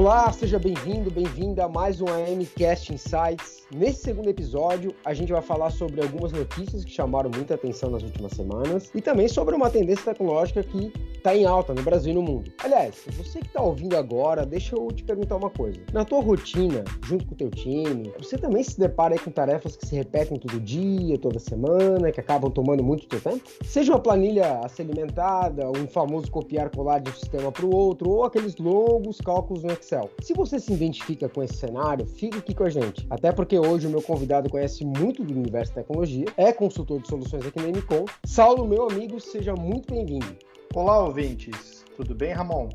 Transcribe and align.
Olá, 0.00 0.32
seja 0.32 0.58
bem-vindo, 0.58 1.10
bem-vinda 1.10 1.66
a 1.66 1.68
mais 1.68 2.00
um 2.00 2.06
AMcast 2.06 2.90
Insights. 2.90 3.66
Nesse 3.70 4.00
segundo 4.00 4.30
episódio, 4.30 4.94
a 5.04 5.12
gente 5.12 5.30
vai 5.30 5.42
falar 5.42 5.68
sobre 5.68 6.00
algumas 6.00 6.32
notícias 6.32 6.86
que 6.86 6.90
chamaram 6.90 7.30
muita 7.32 7.54
atenção 7.54 7.90
nas 7.90 8.02
últimas 8.02 8.32
semanas 8.32 8.90
e 8.94 9.02
também 9.02 9.28
sobre 9.28 9.54
uma 9.54 9.68
tendência 9.68 10.06
tecnológica 10.06 10.62
que 10.62 10.90
está 11.14 11.36
em 11.36 11.44
alta 11.44 11.74
no 11.74 11.82
Brasil 11.82 12.12
e 12.12 12.14
no 12.14 12.22
mundo. 12.22 12.50
Aliás, 12.64 13.04
você 13.10 13.40
que 13.40 13.48
está 13.48 13.60
ouvindo 13.62 13.94
agora, 13.94 14.46
deixa 14.46 14.74
eu 14.74 14.88
te 14.88 15.04
perguntar 15.04 15.36
uma 15.36 15.50
coisa. 15.50 15.78
Na 15.92 16.02
tua 16.02 16.22
rotina, 16.22 16.82
junto 17.04 17.26
com 17.26 17.34
o 17.34 17.36
teu 17.36 17.50
time, 17.50 18.10
você 18.18 18.38
também 18.38 18.64
se 18.64 18.80
depara 18.80 19.18
com 19.18 19.30
tarefas 19.30 19.76
que 19.76 19.86
se 19.86 19.94
repetem 19.94 20.38
todo 20.38 20.58
dia, 20.58 21.18
toda 21.18 21.38
semana, 21.38 22.10
que 22.10 22.20
acabam 22.20 22.50
tomando 22.50 22.82
muito 22.82 23.06
teu 23.06 23.20
tempo? 23.20 23.44
Seja 23.64 23.92
uma 23.92 24.00
planilha 24.00 24.60
a 24.64 24.68
ser 24.68 24.82
alimentada, 24.82 25.70
um 25.70 25.86
famoso 25.86 26.30
copiar-colar 26.30 27.02
de 27.02 27.10
um 27.10 27.14
sistema 27.14 27.52
para 27.52 27.66
o 27.66 27.74
outro, 27.74 28.08
ou 28.08 28.24
aqueles 28.24 28.56
longos 28.56 29.18
cálculos 29.18 29.62
no 29.62 29.70
Excel. 29.70 29.89
Se 30.22 30.32
você 30.32 30.60
se 30.60 30.72
identifica 30.72 31.28
com 31.28 31.42
esse 31.42 31.54
cenário, 31.54 32.06
fique 32.06 32.38
aqui 32.38 32.54
com 32.54 32.62
a 32.62 32.70
gente. 32.70 33.04
Até 33.10 33.32
porque 33.32 33.58
hoje 33.58 33.88
o 33.88 33.90
meu 33.90 34.00
convidado 34.00 34.48
conhece 34.48 34.84
muito 34.84 35.24
do 35.24 35.34
universo 35.34 35.74
da 35.74 35.82
tecnologia, 35.82 36.26
é 36.36 36.52
consultor 36.52 37.00
de 37.00 37.08
soluções 37.08 37.44
aqui 37.44 37.60
na 37.60 37.66
MCOM. 37.66 38.04
Saulo, 38.24 38.68
meu 38.68 38.88
amigo, 38.88 39.18
seja 39.18 39.52
muito 39.54 39.92
bem-vindo. 39.92 40.36
Olá, 40.76 41.02
ouvintes. 41.02 41.84
Tudo 41.96 42.14
bem, 42.14 42.32
Ramon? 42.32 42.68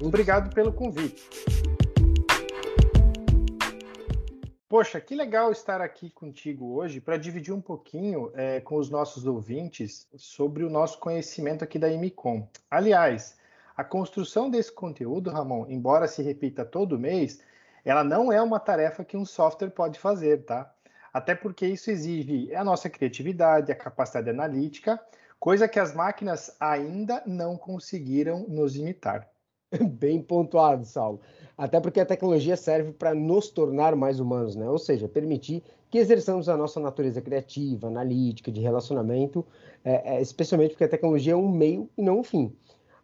Obrigado 0.00 0.54
pelo 0.54 0.72
convite. 0.72 1.22
Poxa, 4.66 4.98
que 4.98 5.14
legal 5.14 5.52
estar 5.52 5.82
aqui 5.82 6.08
contigo 6.08 6.76
hoje 6.76 7.02
para 7.02 7.18
dividir 7.18 7.52
um 7.52 7.60
pouquinho 7.60 8.32
é, 8.34 8.60
com 8.60 8.76
os 8.76 8.88
nossos 8.88 9.26
ouvintes 9.26 10.08
sobre 10.16 10.64
o 10.64 10.70
nosso 10.70 10.98
conhecimento 10.98 11.62
aqui 11.62 11.78
da 11.78 11.90
MCOM. 11.90 12.48
Aliás, 12.70 13.36
a 13.76 13.84
construção 13.84 14.50
desse 14.50 14.72
conteúdo, 14.72 15.30
Ramon, 15.30 15.66
embora 15.68 16.06
se 16.06 16.22
repita 16.22 16.64
todo 16.64 16.98
mês, 16.98 17.40
ela 17.84 18.04
não 18.04 18.32
é 18.32 18.40
uma 18.40 18.60
tarefa 18.60 19.04
que 19.04 19.16
um 19.16 19.24
software 19.24 19.70
pode 19.70 19.98
fazer, 19.98 20.44
tá? 20.44 20.72
Até 21.12 21.34
porque 21.34 21.66
isso 21.66 21.90
exige 21.90 22.54
a 22.54 22.64
nossa 22.64 22.88
criatividade, 22.88 23.70
a 23.70 23.76
capacidade 23.76 24.30
analítica 24.30 25.00
coisa 25.42 25.66
que 25.66 25.80
as 25.80 25.92
máquinas 25.92 26.54
ainda 26.60 27.20
não 27.26 27.56
conseguiram 27.56 28.46
nos 28.48 28.76
imitar. 28.76 29.28
Bem 29.98 30.22
pontuado, 30.22 30.84
Saulo. 30.84 31.20
Até 31.58 31.80
porque 31.80 31.98
a 31.98 32.06
tecnologia 32.06 32.56
serve 32.56 32.92
para 32.92 33.12
nos 33.12 33.50
tornar 33.50 33.96
mais 33.96 34.20
humanos, 34.20 34.54
né? 34.54 34.68
Ou 34.68 34.78
seja, 34.78 35.08
permitir 35.08 35.64
que 35.90 35.98
exerçamos 35.98 36.48
a 36.48 36.56
nossa 36.56 36.78
natureza 36.78 37.20
criativa, 37.20 37.88
analítica, 37.88 38.52
de 38.52 38.60
relacionamento, 38.60 39.44
é, 39.84 40.14
é, 40.14 40.22
especialmente 40.22 40.70
porque 40.70 40.84
a 40.84 40.88
tecnologia 40.88 41.32
é 41.32 41.36
um 41.36 41.50
meio 41.50 41.90
e 41.98 42.02
não 42.02 42.20
um 42.20 42.22
fim. 42.22 42.54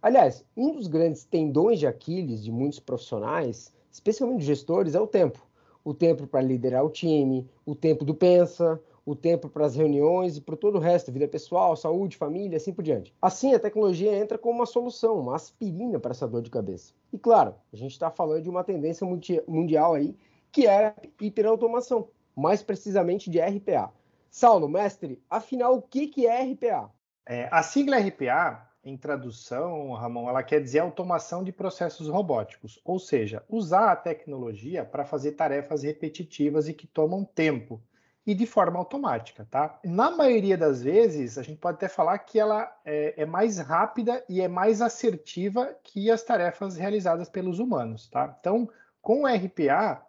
Aliás, 0.00 0.44
um 0.56 0.72
dos 0.72 0.86
grandes 0.86 1.24
tendões 1.24 1.78
de 1.80 1.86
Aquiles 1.86 2.42
de 2.42 2.52
muitos 2.52 2.78
profissionais, 2.78 3.72
especialmente 3.90 4.44
gestores, 4.44 4.94
é 4.94 5.00
o 5.00 5.06
tempo. 5.06 5.44
O 5.84 5.92
tempo 5.92 6.26
para 6.26 6.40
liderar 6.40 6.84
o 6.84 6.90
time, 6.90 7.48
o 7.66 7.74
tempo 7.74 8.04
do 8.04 8.14
pensa, 8.14 8.80
o 9.04 9.16
tempo 9.16 9.48
para 9.48 9.64
as 9.64 9.74
reuniões 9.74 10.36
e 10.36 10.40
para 10.40 10.54
todo 10.54 10.76
o 10.76 10.80
resto, 10.80 11.10
vida 11.10 11.26
pessoal, 11.26 11.74
saúde, 11.74 12.16
família, 12.16 12.58
assim 12.58 12.74
por 12.74 12.82
diante. 12.82 13.14
Assim, 13.22 13.54
a 13.54 13.58
tecnologia 13.58 14.14
entra 14.14 14.36
como 14.36 14.58
uma 14.58 14.66
solução, 14.66 15.18
uma 15.18 15.34
aspirina 15.34 15.98
para 15.98 16.10
essa 16.10 16.28
dor 16.28 16.42
de 16.42 16.50
cabeça. 16.50 16.92
E 17.10 17.18
claro, 17.18 17.54
a 17.72 17.76
gente 17.76 17.92
está 17.92 18.10
falando 18.10 18.42
de 18.42 18.50
uma 18.50 18.62
tendência 18.62 19.06
mundial 19.48 19.94
aí, 19.94 20.14
que 20.52 20.66
é 20.66 20.88
a 20.88 20.94
hiperautomação, 21.20 22.08
mais 22.36 22.62
precisamente 22.62 23.30
de 23.30 23.40
RPA. 23.40 23.90
Saulo, 24.30 24.68
mestre, 24.68 25.20
afinal, 25.30 25.74
o 25.76 25.82
que, 25.82 26.06
que 26.06 26.26
é 26.26 26.42
RPA? 26.42 26.90
É, 27.26 27.48
a 27.50 27.62
sigla 27.62 27.98
RPA, 27.98 28.67
em 28.84 28.96
tradução, 28.96 29.92
Ramon, 29.92 30.28
ela 30.28 30.42
quer 30.42 30.60
dizer 30.60 30.78
automação 30.78 31.42
de 31.42 31.52
processos 31.52 32.08
robóticos, 32.08 32.80
ou 32.84 32.98
seja, 32.98 33.44
usar 33.48 33.90
a 33.90 33.96
tecnologia 33.96 34.84
para 34.84 35.04
fazer 35.04 35.32
tarefas 35.32 35.82
repetitivas 35.82 36.68
e 36.68 36.74
que 36.74 36.86
tomam 36.86 37.24
tempo 37.24 37.82
e 38.28 38.34
de 38.34 38.44
forma 38.44 38.78
automática, 38.78 39.48
tá? 39.50 39.80
Na 39.82 40.10
maioria 40.10 40.56
das 40.56 40.82
vezes, 40.82 41.38
a 41.38 41.42
gente 41.42 41.58
pode 41.58 41.76
até 41.76 41.88
falar 41.88 42.18
que 42.18 42.38
ela 42.38 42.70
é, 42.84 43.22
é 43.22 43.24
mais 43.24 43.58
rápida 43.58 44.22
e 44.28 44.42
é 44.42 44.46
mais 44.46 44.82
assertiva 44.82 45.74
que 45.82 46.10
as 46.10 46.22
tarefas 46.22 46.76
realizadas 46.76 47.30
pelos 47.30 47.58
humanos, 47.58 48.06
tá? 48.08 48.36
Então, 48.38 48.68
com 49.00 49.22
o 49.22 49.26
RPA, 49.26 50.06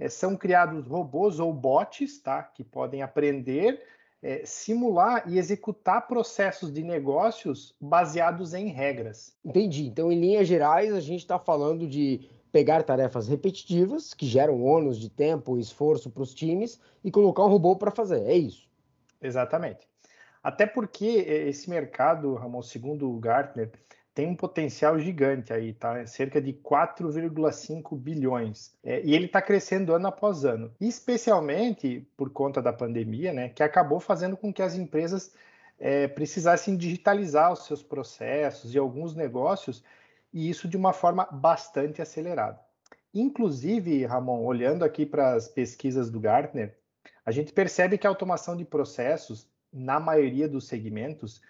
é, 0.00 0.08
são 0.08 0.36
criados 0.36 0.84
robôs 0.88 1.38
ou 1.38 1.52
bots, 1.52 2.18
tá? 2.18 2.42
Que 2.42 2.64
podem 2.64 3.02
aprender, 3.02 3.80
é, 4.22 4.44
simular 4.44 5.24
e 5.26 5.38
executar 5.38 6.06
processos 6.06 6.72
de 6.72 6.82
negócios 6.82 7.74
baseados 7.80 8.54
em 8.54 8.66
regras. 8.66 9.34
Entendi. 9.44 9.86
Então, 9.86 10.12
em 10.12 10.20
linhas 10.20 10.46
gerais, 10.46 10.92
a 10.92 11.00
gente 11.00 11.20
está 11.20 11.38
falando 11.38 11.86
de 11.86 12.28
pegar 12.52 12.82
tarefas 12.82 13.28
repetitivas, 13.28 14.12
que 14.12 14.26
geram 14.26 14.62
ônus 14.62 14.98
de 14.98 15.08
tempo 15.08 15.56
e 15.56 15.60
esforço 15.60 16.10
para 16.10 16.22
os 16.22 16.34
times, 16.34 16.80
e 17.02 17.10
colocar 17.10 17.44
um 17.44 17.48
robô 17.48 17.76
para 17.76 17.90
fazer. 17.90 18.26
É 18.26 18.34
isso. 18.34 18.68
Exatamente. 19.22 19.88
Até 20.42 20.66
porque 20.66 21.06
esse 21.06 21.68
mercado, 21.68 22.34
Ramon, 22.34 22.62
segundo 22.62 23.10
o 23.10 23.18
Gartner, 23.18 23.70
tem 24.14 24.26
um 24.26 24.34
potencial 24.36 24.98
gigante 24.98 25.52
aí, 25.52 25.72
tá? 25.72 25.98
É 25.98 26.06
cerca 26.06 26.40
de 26.40 26.52
4,5 26.52 27.96
bilhões. 27.96 28.74
É, 28.82 29.00
e 29.04 29.14
ele 29.14 29.26
está 29.26 29.40
crescendo 29.40 29.94
ano 29.94 30.08
após 30.08 30.44
ano. 30.44 30.72
Especialmente 30.80 32.06
por 32.16 32.30
conta 32.30 32.60
da 32.60 32.72
pandemia, 32.72 33.32
né? 33.32 33.48
Que 33.48 33.62
acabou 33.62 34.00
fazendo 34.00 34.36
com 34.36 34.52
que 34.52 34.62
as 34.62 34.74
empresas 34.74 35.32
é, 35.78 36.08
precisassem 36.08 36.76
digitalizar 36.76 37.52
os 37.52 37.64
seus 37.64 37.82
processos 37.82 38.74
e 38.74 38.78
alguns 38.78 39.14
negócios 39.14 39.82
e 40.32 40.48
isso 40.48 40.68
de 40.68 40.76
uma 40.76 40.92
forma 40.92 41.26
bastante 41.30 42.02
acelerada. 42.02 42.60
Inclusive, 43.12 44.04
Ramon, 44.04 44.44
olhando 44.44 44.84
aqui 44.84 45.04
para 45.04 45.34
as 45.34 45.48
pesquisas 45.48 46.10
do 46.10 46.20
Gartner, 46.20 46.76
a 47.24 47.32
gente 47.32 47.52
percebe 47.52 47.98
que 47.98 48.06
a 48.06 48.10
automação 48.10 48.56
de 48.56 48.64
processos, 48.64 49.48
na 49.72 49.98
maioria 49.98 50.48
dos 50.48 50.66
segmentos, 50.66 51.40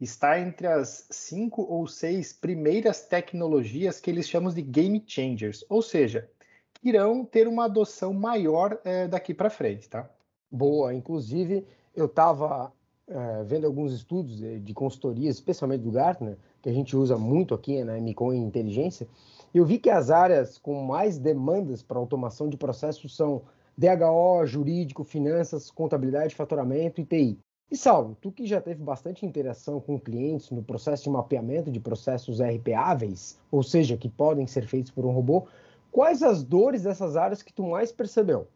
está 0.00 0.38
entre 0.40 0.66
as 0.66 1.06
cinco 1.10 1.62
ou 1.62 1.86
seis 1.86 2.32
primeiras 2.32 3.06
tecnologias 3.06 4.00
que 4.00 4.10
eles 4.10 4.28
chamam 4.28 4.52
de 4.52 4.62
game 4.62 5.02
changers, 5.06 5.64
ou 5.68 5.82
seja, 5.82 6.28
que 6.74 6.88
irão 6.88 7.24
ter 7.24 7.48
uma 7.48 7.64
adoção 7.64 8.12
maior 8.12 8.80
é, 8.84 9.08
daqui 9.08 9.34
para 9.34 9.50
frente, 9.50 9.88
tá? 9.88 10.08
Boa, 10.50 10.94
inclusive 10.94 11.66
eu 11.94 12.06
estava 12.06 12.72
é, 13.08 13.42
vendo 13.44 13.66
alguns 13.66 13.92
estudos 13.92 14.36
de, 14.36 14.60
de 14.60 14.74
consultoria, 14.74 15.28
especialmente 15.28 15.82
do 15.82 15.90
Gartner, 15.90 16.38
que 16.62 16.68
a 16.68 16.72
gente 16.72 16.96
usa 16.96 17.18
muito 17.18 17.54
aqui 17.54 17.82
na 17.82 17.98
MCOM 17.98 18.32
em 18.32 18.44
inteligência, 18.44 19.08
eu 19.52 19.64
vi 19.64 19.78
que 19.78 19.90
as 19.90 20.10
áreas 20.10 20.58
com 20.58 20.84
mais 20.84 21.18
demandas 21.18 21.82
para 21.82 21.98
automação 21.98 22.48
de 22.48 22.56
processos 22.56 23.16
são 23.16 23.42
DHO, 23.76 24.44
jurídico, 24.44 25.04
finanças, 25.04 25.70
contabilidade, 25.70 26.34
faturamento 26.34 27.00
e 27.00 27.04
TI. 27.04 27.38
E 27.70 27.76
Saulo, 27.76 28.16
tu 28.20 28.32
que 28.32 28.46
já 28.46 28.60
teve 28.60 28.82
bastante 28.82 29.26
interação 29.26 29.78
com 29.78 30.00
clientes 30.00 30.50
no 30.50 30.62
processo 30.62 31.04
de 31.04 31.10
mapeamento 31.10 31.70
de 31.70 31.78
processos 31.78 32.40
RPáveis, 32.40 33.38
ou 33.50 33.62
seja, 33.62 33.96
que 33.96 34.08
podem 34.08 34.46
ser 34.46 34.66
feitos 34.66 34.90
por 34.90 35.04
um 35.04 35.10
robô, 35.10 35.46
quais 35.92 36.22
as 36.22 36.42
dores 36.42 36.84
dessas 36.84 37.16
áreas 37.16 37.42
que 37.42 37.52
tu 37.52 37.62
mais 37.64 37.92
percebeu? 37.92 38.48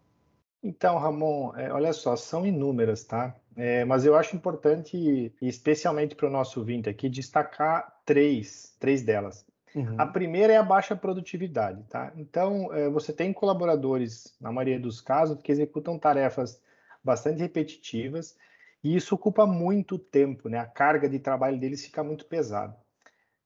Então, 0.63 0.97
Ramon, 0.97 1.53
é, 1.57 1.71
olha 1.73 1.93
só, 1.93 2.17
são 2.17 2.47
inúmeras, 2.47 3.05
tá? 3.05 3.37
É, 3.57 3.85
mas 3.85 4.07
eu 4.07 4.15
acho 4.15 4.35
importante, 4.35 5.35
especialmente 5.43 6.15
para 6.15 6.29
o 6.29 6.31
nosso 6.31 6.61
ouvinte 6.61 6.89
aqui, 6.89 7.09
destacar 7.09 8.01
três, 8.07 8.75
três 8.79 9.03
delas. 9.03 9.45
Uhum. 9.75 9.97
A 9.99 10.07
primeira 10.07 10.53
é 10.53 10.57
a 10.57 10.63
baixa 10.63 10.95
produtividade, 10.95 11.83
tá? 11.85 12.13
Então, 12.17 12.73
é, 12.73 12.89
você 12.89 13.13
tem 13.13 13.33
colaboradores, 13.33 14.35
na 14.41 14.53
maioria 14.53 14.79
dos 14.79 15.01
casos, 15.01 15.43
que 15.43 15.51
executam 15.51 15.99
tarefas 15.99 16.61
bastante 17.03 17.41
repetitivas 17.41 18.37
e 18.83 18.97
isso 18.97 19.15
ocupa 19.15 19.47
muito 19.47 19.99
tempo, 19.99 20.49
né? 20.49 20.59
A 20.59 20.67
carga 20.67 21.09
de 21.09 21.19
trabalho 21.19 21.59
deles 21.59 21.85
fica 21.85 22.03
muito 22.03 22.27
pesada. 22.27 22.77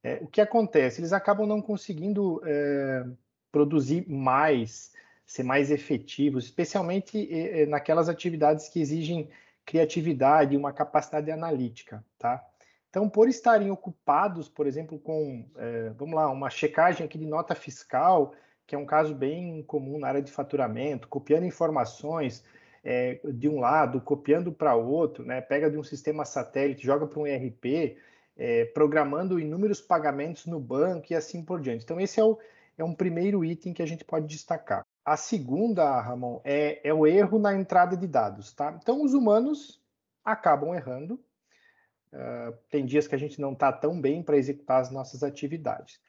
É, 0.02 0.18
o 0.22 0.26
que 0.26 0.40
acontece? 0.40 1.00
Eles 1.00 1.12
acabam 1.12 1.46
não 1.46 1.60
conseguindo 1.60 2.40
é, 2.44 3.04
produzir 3.52 4.08
mais, 4.08 4.92
ser 5.26 5.42
mais 5.42 5.70
efetivos, 5.70 6.44
especialmente 6.44 7.28
é, 7.32 7.62
é, 7.62 7.66
naquelas 7.66 8.08
atividades 8.08 8.68
que 8.68 8.80
exigem 8.80 9.28
criatividade 9.64 10.54
e 10.54 10.56
uma 10.56 10.72
capacidade 10.72 11.30
analítica, 11.30 12.04
tá? 12.18 12.44
Então, 12.88 13.10
por 13.10 13.28
estarem 13.28 13.70
ocupados, 13.70 14.48
por 14.48 14.66
exemplo, 14.66 14.98
com, 14.98 15.44
é, 15.56 15.90
vamos 15.90 16.14
lá, 16.14 16.30
uma 16.30 16.48
checagem 16.48 17.04
aqui 17.04 17.18
de 17.18 17.26
nota 17.26 17.54
fiscal, 17.54 18.32
que 18.66 18.74
é 18.74 18.78
um 18.78 18.86
caso 18.86 19.14
bem 19.14 19.62
comum 19.64 19.98
na 19.98 20.08
área 20.08 20.22
de 20.22 20.32
faturamento, 20.32 21.08
copiando 21.08 21.44
informações 21.44 22.42
é, 22.88 23.18
de 23.24 23.48
um 23.48 23.58
lado, 23.58 24.00
copiando 24.00 24.52
para 24.52 24.76
outro, 24.76 25.24
né? 25.24 25.40
Pega 25.40 25.68
de 25.68 25.76
um 25.76 25.82
sistema 25.82 26.24
satélite, 26.24 26.86
joga 26.86 27.04
para 27.04 27.18
um 27.18 27.26
ERP, 27.26 27.98
é, 28.36 28.64
programando 28.66 29.40
inúmeros 29.40 29.80
pagamentos 29.80 30.46
no 30.46 30.60
banco 30.60 31.08
e 31.10 31.16
assim 31.16 31.44
por 31.44 31.60
diante. 31.60 31.82
Então, 31.82 32.00
esse 32.00 32.20
é, 32.20 32.24
o, 32.24 32.38
é 32.78 32.84
um 32.84 32.94
primeiro 32.94 33.44
item 33.44 33.72
que 33.72 33.82
a 33.82 33.86
gente 33.86 34.04
pode 34.04 34.28
destacar. 34.28 34.86
A 35.04 35.16
segunda, 35.16 36.00
Ramon, 36.00 36.40
é, 36.44 36.88
é 36.88 36.94
o 36.94 37.08
erro 37.08 37.40
na 37.40 37.52
entrada 37.54 37.96
de 37.96 38.06
dados, 38.06 38.52
tá? 38.52 38.78
Então, 38.80 39.02
os 39.02 39.14
humanos 39.14 39.82
acabam 40.24 40.72
errando. 40.72 41.14
Uh, 42.12 42.56
tem 42.70 42.86
dias 42.86 43.08
que 43.08 43.16
a 43.16 43.18
gente 43.18 43.40
não 43.40 43.52
está 43.52 43.72
tão 43.72 44.00
bem 44.00 44.22
para 44.22 44.36
executar 44.36 44.80
as 44.80 44.92
nossas 44.92 45.24
atividades. 45.24 46.00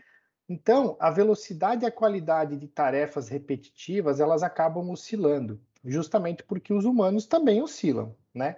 Então, 0.47 0.95
a 1.00 1.09
velocidade 1.09 1.83
e 1.83 1.88
a 1.88 1.91
qualidade 1.91 2.56
de 2.56 2.68
tarefas 2.68 3.29
repetitivas, 3.29 4.19
elas 4.19 4.44
acabam 4.44 4.91
oscilando, 4.91 5.59
justamente 5.88 6.44
porque 6.44 6.74
os 6.74 6.86
humanos 6.86 7.25
também 7.25 7.62
oscilam, 7.62 8.16
né? 8.34 8.57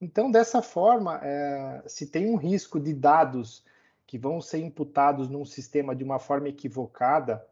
Então, 0.00 0.30
dessa 0.30 0.60
forma, 0.60 1.20
é, 1.22 1.82
se 1.86 2.06
tem 2.06 2.28
um 2.30 2.36
risco 2.36 2.80
de 2.80 2.92
dados 2.92 3.64
que 4.06 4.18
vão 4.18 4.40
ser 4.40 4.58
imputados 4.58 5.28
num 5.28 5.44
sistema 5.44 5.94
de 5.94 6.04
uma 6.04 6.18
forma 6.18 6.48
equivocada, 6.48 7.44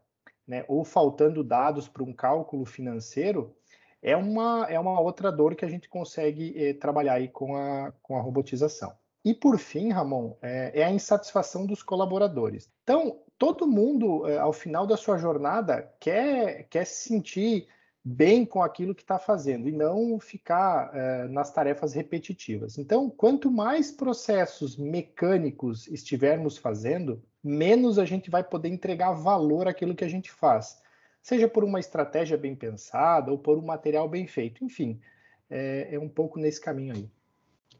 né, 0.46 0.64
ou 0.68 0.84
faltando 0.84 1.42
dados 1.42 1.88
para 1.88 2.02
um 2.02 2.12
cálculo 2.12 2.64
financeiro, 2.64 3.54
é 4.02 4.16
uma, 4.16 4.66
é 4.68 4.78
uma 4.78 5.00
outra 5.00 5.30
dor 5.30 5.54
que 5.54 5.64
a 5.64 5.68
gente 5.68 5.88
consegue 5.88 6.52
é, 6.56 6.74
trabalhar 6.74 7.14
aí 7.14 7.28
com 7.28 7.56
a, 7.56 7.92
com 8.02 8.18
a 8.18 8.20
robotização. 8.20 8.92
E 9.24 9.32
por 9.32 9.56
fim, 9.56 9.90
Ramon, 9.90 10.34
é, 10.42 10.80
é 10.80 10.84
a 10.84 10.90
insatisfação 10.90 11.64
dos 11.64 11.82
colaboradores. 11.82 12.68
Então, 12.82 13.20
todo 13.38 13.68
mundo, 13.68 14.26
é, 14.26 14.36
ao 14.38 14.52
final 14.52 14.84
da 14.86 14.96
sua 14.96 15.16
jornada, 15.16 15.88
quer, 16.00 16.64
quer 16.68 16.84
se 16.84 17.08
sentir 17.08 17.68
bem 18.04 18.44
com 18.44 18.62
aquilo 18.62 18.94
que 18.94 19.02
está 19.02 19.18
fazendo 19.18 19.68
e 19.68 19.72
não 19.72 20.18
ficar 20.18 20.90
é, 20.92 21.28
nas 21.28 21.52
tarefas 21.52 21.92
repetitivas. 21.92 22.76
Então, 22.76 23.08
quanto 23.08 23.50
mais 23.50 23.92
processos 23.92 24.76
mecânicos 24.76 25.86
estivermos 25.86 26.58
fazendo, 26.58 27.22
menos 27.42 27.98
a 27.98 28.04
gente 28.04 28.28
vai 28.28 28.42
poder 28.42 28.68
entregar 28.68 29.12
valor 29.12 29.68
àquilo 29.68 29.94
que 29.94 30.04
a 30.04 30.08
gente 30.08 30.32
faz, 30.32 30.82
seja 31.22 31.46
por 31.46 31.62
uma 31.62 31.78
estratégia 31.78 32.36
bem 32.36 32.56
pensada 32.56 33.30
ou 33.30 33.38
por 33.38 33.56
um 33.56 33.62
material 33.62 34.08
bem 34.08 34.26
feito. 34.26 34.64
Enfim, 34.64 35.00
é, 35.48 35.94
é 35.94 35.98
um 35.98 36.08
pouco 36.08 36.40
nesse 36.40 36.60
caminho 36.60 36.94
aí. 36.94 37.10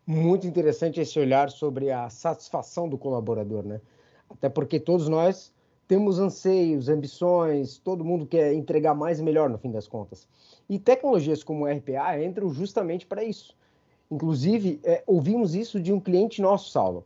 Muito 0.07 0.47
interessante 0.47 1.01
esse 1.01 1.19
olhar 1.19 1.51
sobre 1.51 1.91
a 1.91 2.09
satisfação 2.11 2.89
do 2.89 2.99
colaborador, 2.99 3.65
né? 3.65 3.81
Até 4.31 4.49
porque 4.49 4.81
todos 4.81 5.09
nós 5.09 5.53
temos 5.93 6.19
anseios, 6.19 6.89
ambições, 6.89 7.77
todo 7.77 8.03
mundo 8.03 8.25
quer 8.25 8.55
entregar 8.55 8.95
mais 8.95 9.21
e 9.21 9.23
melhor 9.23 9.51
no 9.51 9.59
fim 9.59 9.71
das 9.71 9.87
contas. 9.87 10.27
E 10.67 10.79
tecnologias 10.79 11.45
como 11.45 11.67
o 11.67 11.69
RPA 11.71 12.19
entram 12.25 12.49
justamente 12.49 13.05
para 13.05 13.23
isso. 13.23 13.55
Inclusive, 14.11 14.81
é, 14.85 15.05
ouvimos 15.07 15.55
isso 15.55 15.79
de 15.79 15.93
um 15.93 16.01
cliente 16.01 16.41
nosso, 16.41 16.71
Saulo. 16.71 17.05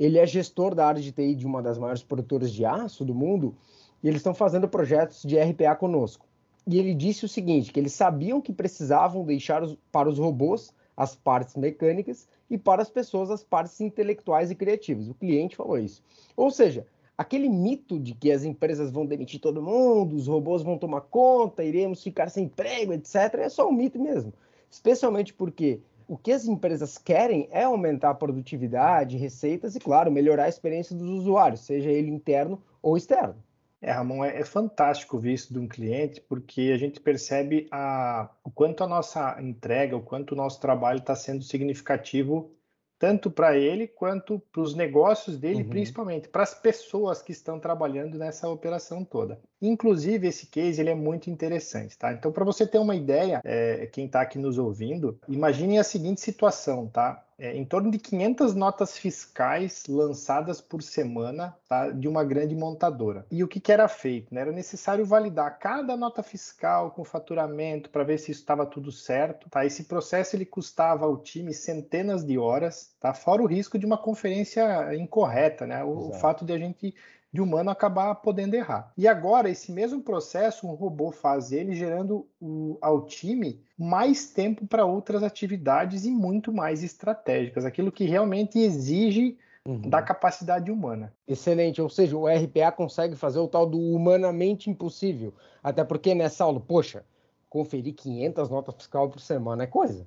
Ele 0.00 0.18
é 0.18 0.26
gestor 0.26 0.74
da 0.74 0.84
área 0.84 1.00
de 1.00 1.12
TI 1.12 1.36
de 1.36 1.46
uma 1.46 1.62
das 1.62 1.78
maiores 1.78 2.02
produtoras 2.02 2.52
de 2.52 2.64
aço 2.64 3.04
do 3.04 3.14
mundo 3.14 3.54
e 4.02 4.08
eles 4.08 4.18
estão 4.18 4.34
fazendo 4.34 4.66
projetos 4.66 5.22
de 5.22 5.38
RPA 5.38 5.76
conosco. 5.76 6.26
E 6.66 6.76
ele 6.76 6.92
disse 6.92 7.24
o 7.24 7.28
seguinte, 7.28 7.72
que 7.72 7.78
eles 7.78 7.92
sabiam 7.92 8.40
que 8.40 8.52
precisavam 8.52 9.24
deixar 9.24 9.62
os, 9.62 9.78
para 9.92 10.08
os 10.08 10.18
robôs 10.18 10.74
as 10.96 11.14
partes 11.14 11.54
mecânicas 11.54 12.26
e 12.50 12.58
para 12.58 12.82
as 12.82 12.90
pessoas 12.90 13.30
as 13.30 13.44
partes 13.44 13.80
intelectuais 13.80 14.50
e 14.50 14.56
criativas. 14.56 15.08
O 15.08 15.14
cliente 15.14 15.54
falou 15.54 15.78
isso. 15.78 16.02
Ou 16.36 16.50
seja, 16.50 16.84
aquele 17.16 17.48
mito 17.48 17.98
de 17.98 18.14
que 18.14 18.30
as 18.30 18.44
empresas 18.44 18.90
vão 18.90 19.06
demitir 19.06 19.40
todo 19.40 19.62
mundo, 19.62 20.16
os 20.16 20.26
robôs 20.26 20.62
vão 20.62 20.76
tomar 20.76 21.02
conta, 21.02 21.64
iremos 21.64 22.02
ficar 22.02 22.28
sem 22.28 22.44
emprego, 22.44 22.92
etc., 22.92 23.34
é 23.34 23.48
só 23.48 23.68
um 23.68 23.72
mito 23.72 23.98
mesmo. 23.98 24.32
Especialmente 24.70 25.32
porque 25.32 25.80
o 26.08 26.16
que 26.16 26.32
as 26.32 26.46
empresas 26.46 26.98
querem 26.98 27.48
é 27.50 27.64
aumentar 27.64 28.10
a 28.10 28.14
produtividade, 28.14 29.16
receitas 29.16 29.74
e, 29.74 29.80
claro, 29.80 30.10
melhorar 30.10 30.44
a 30.44 30.48
experiência 30.48 30.94
dos 30.94 31.08
usuários, 31.08 31.60
seja 31.60 31.90
ele 31.90 32.10
interno 32.10 32.60
ou 32.82 32.96
externo. 32.96 33.36
É, 33.80 33.90
Ramon, 33.90 34.24
é, 34.24 34.40
é 34.40 34.44
fantástico 34.44 35.18
ver 35.18 35.34
isso 35.34 35.52
de 35.52 35.58
um 35.58 35.68
cliente, 35.68 36.20
porque 36.20 36.72
a 36.74 36.78
gente 36.78 37.00
percebe 37.00 37.68
a, 37.70 38.30
o 38.42 38.50
quanto 38.50 38.82
a 38.82 38.88
nossa 38.88 39.36
entrega, 39.42 39.96
o 39.96 40.02
quanto 40.02 40.32
o 40.32 40.36
nosso 40.36 40.58
trabalho 40.60 40.98
está 40.98 41.14
sendo 41.14 41.44
significativo 41.44 42.50
tanto 42.98 43.30
para 43.30 43.56
ele 43.56 43.86
quanto 43.86 44.40
para 44.52 44.62
os 44.62 44.74
negócios 44.74 45.36
dele, 45.36 45.62
uhum. 45.62 45.68
principalmente 45.68 46.28
para 46.28 46.42
as 46.42 46.54
pessoas 46.54 47.20
que 47.20 47.32
estão 47.32 47.58
trabalhando 47.58 48.18
nessa 48.18 48.48
operação 48.48 49.04
toda. 49.04 49.40
Inclusive, 49.60 50.28
esse 50.28 50.46
case 50.46 50.80
ele 50.80 50.90
é 50.90 50.94
muito 50.94 51.30
interessante, 51.30 51.98
tá? 51.98 52.12
Então, 52.12 52.30
para 52.30 52.44
você 52.44 52.66
ter 52.66 52.78
uma 52.78 52.94
ideia, 52.94 53.40
é, 53.44 53.86
quem 53.86 54.06
está 54.06 54.20
aqui 54.20 54.38
nos 54.38 54.58
ouvindo, 54.58 55.18
imagine 55.28 55.78
a 55.78 55.84
seguinte 55.84 56.20
situação, 56.20 56.86
tá? 56.86 57.23
É, 57.38 57.56
em 57.56 57.64
torno 57.64 57.90
de 57.90 57.98
500 57.98 58.54
notas 58.54 58.96
fiscais 58.96 59.84
lançadas 59.88 60.60
por 60.60 60.82
semana 60.82 61.56
tá, 61.68 61.90
de 61.90 62.08
uma 62.08 62.24
grande 62.24 62.54
montadora. 62.54 63.26
E 63.30 63.42
o 63.42 63.48
que, 63.48 63.60
que 63.60 63.72
era 63.72 63.88
feito? 63.88 64.34
Né? 64.34 64.40
Era 64.40 64.52
necessário 64.52 65.04
validar 65.04 65.58
cada 65.58 65.96
nota 65.96 66.22
fiscal 66.22 66.90
com 66.92 67.04
faturamento 67.04 67.90
para 67.90 68.04
ver 68.04 68.18
se 68.18 68.30
isso 68.30 68.40
estava 68.40 68.64
tudo 68.66 68.92
certo. 68.92 69.48
Tá? 69.50 69.64
Esse 69.64 69.84
processo 69.84 70.36
ele 70.36 70.46
custava 70.46 71.04
ao 71.04 71.16
time 71.16 71.52
centenas 71.52 72.24
de 72.24 72.38
horas, 72.38 72.94
tá? 73.00 73.12
fora 73.12 73.42
o 73.42 73.46
risco 73.46 73.78
de 73.78 73.86
uma 73.86 73.98
conferência 73.98 74.94
incorreta, 74.94 75.66
né? 75.66 75.82
o, 75.82 76.10
o 76.10 76.12
fato 76.14 76.44
de 76.44 76.52
a 76.52 76.58
gente 76.58 76.94
de 77.34 77.42
humano 77.42 77.68
acabar 77.68 78.14
podendo 78.14 78.54
errar. 78.54 78.92
E 78.96 79.08
agora, 79.08 79.50
esse 79.50 79.72
mesmo 79.72 80.00
processo, 80.00 80.68
um 80.68 80.74
robô 80.74 81.10
faz 81.10 81.50
ele, 81.50 81.74
gerando 81.74 82.28
o, 82.40 82.78
ao 82.80 83.06
time 83.06 83.60
mais 83.76 84.30
tempo 84.30 84.68
para 84.68 84.86
outras 84.86 85.20
atividades 85.24 86.04
e 86.04 86.12
muito 86.12 86.52
mais 86.52 86.84
estratégicas, 86.84 87.64
aquilo 87.64 87.90
que 87.90 88.04
realmente 88.04 88.60
exige 88.60 89.36
uhum. 89.66 89.80
da 89.80 90.00
capacidade 90.00 90.70
humana. 90.70 91.12
Excelente, 91.26 91.82
ou 91.82 91.88
seja, 91.88 92.16
o 92.16 92.28
RPA 92.28 92.70
consegue 92.70 93.16
fazer 93.16 93.40
o 93.40 93.48
tal 93.48 93.66
do 93.66 93.80
humanamente 93.80 94.70
impossível. 94.70 95.34
Até 95.60 95.82
porque 95.82 96.14
nessa 96.14 96.44
aula, 96.44 96.60
poxa, 96.60 97.04
conferir 97.50 97.94
500 97.94 98.48
notas 98.48 98.76
fiscais 98.76 99.10
por 99.10 99.18
semana 99.18 99.64
é 99.64 99.66
coisa. 99.66 100.06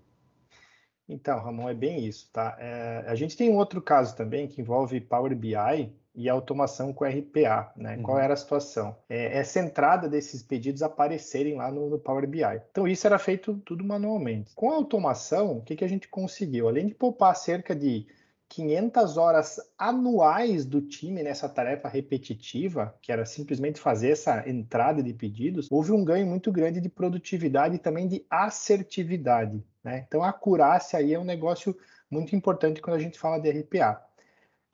Então, 1.10 1.40
Ramon, 1.40 1.68
é 1.68 1.74
bem 1.74 2.06
isso, 2.06 2.30
tá? 2.32 2.56
É, 2.58 3.04
a 3.06 3.16
gente 3.16 3.36
tem 3.36 3.50
um 3.50 3.58
outro 3.58 3.82
caso 3.82 4.16
também 4.16 4.48
que 4.48 4.62
envolve 4.62 5.02
Power 5.02 5.36
BI, 5.36 5.94
e 6.18 6.28
automação 6.28 6.92
com 6.92 7.06
RPA. 7.06 7.72
Né? 7.78 7.96
Uhum. 7.96 8.04
Qual 8.04 8.20
era 8.20 8.34
a 8.34 8.38
situação? 8.38 8.98
É, 9.08 9.38
essa 9.38 9.60
entrada 9.60 10.10
desses 10.10 10.42
pedidos 10.42 10.82
aparecerem 10.82 11.56
lá 11.56 11.72
no, 11.72 11.88
no, 11.92 12.00
Power 12.00 12.28
BI. 12.28 12.42
Então, 12.72 12.88
isso 12.88 13.06
era 13.06 13.20
feito 13.20 13.62
tudo 13.64 13.84
manualmente. 13.84 14.52
Com 14.56 14.72
a 14.72 14.76
automação, 14.76 15.58
o 15.58 15.62
que, 15.62 15.76
que 15.76 15.86
a 15.86 15.88
gente 15.88 16.08
conseguiu? 16.08 16.68
Além 16.68 16.88
de 16.88 16.96
poupar 16.96 17.36
cerca 17.36 17.76
de 17.76 18.08
500 18.50 19.18
horas 19.18 19.60
anuais 19.78 20.66
do 20.66 20.82
time 20.82 21.22
nessa 21.22 21.48
tarefa 21.48 21.88
repetitiva, 21.88 22.96
que 23.00 23.12
era 23.12 23.24
simplesmente 23.24 23.80
fazer 23.80 24.12
essa 24.12 24.50
entrada 24.50 25.04
de 25.04 25.14
pedidos, 25.14 25.68
houve 25.70 25.92
um 25.92 26.04
ganho 26.04 26.26
muito 26.26 26.52
grande 26.52 26.82
de 26.82 26.90
produtividade 26.90 27.76
e 27.76 27.80
também 27.80 28.08
de 28.08 28.26
assertividade. 28.28 29.64
Né? 29.84 30.06
Então, 30.08 30.24
a 30.24 30.30
acurácia 30.30 30.98
aí 30.98 31.14
é 31.14 31.20
um 31.20 31.26
negócio 31.26 31.78
muito 32.10 32.36
importante 32.36 32.82
quando 32.82 32.96
a 32.96 33.02
gente 33.02 33.20
fala 33.20 33.38
de 33.38 33.52
RPA 33.52 34.07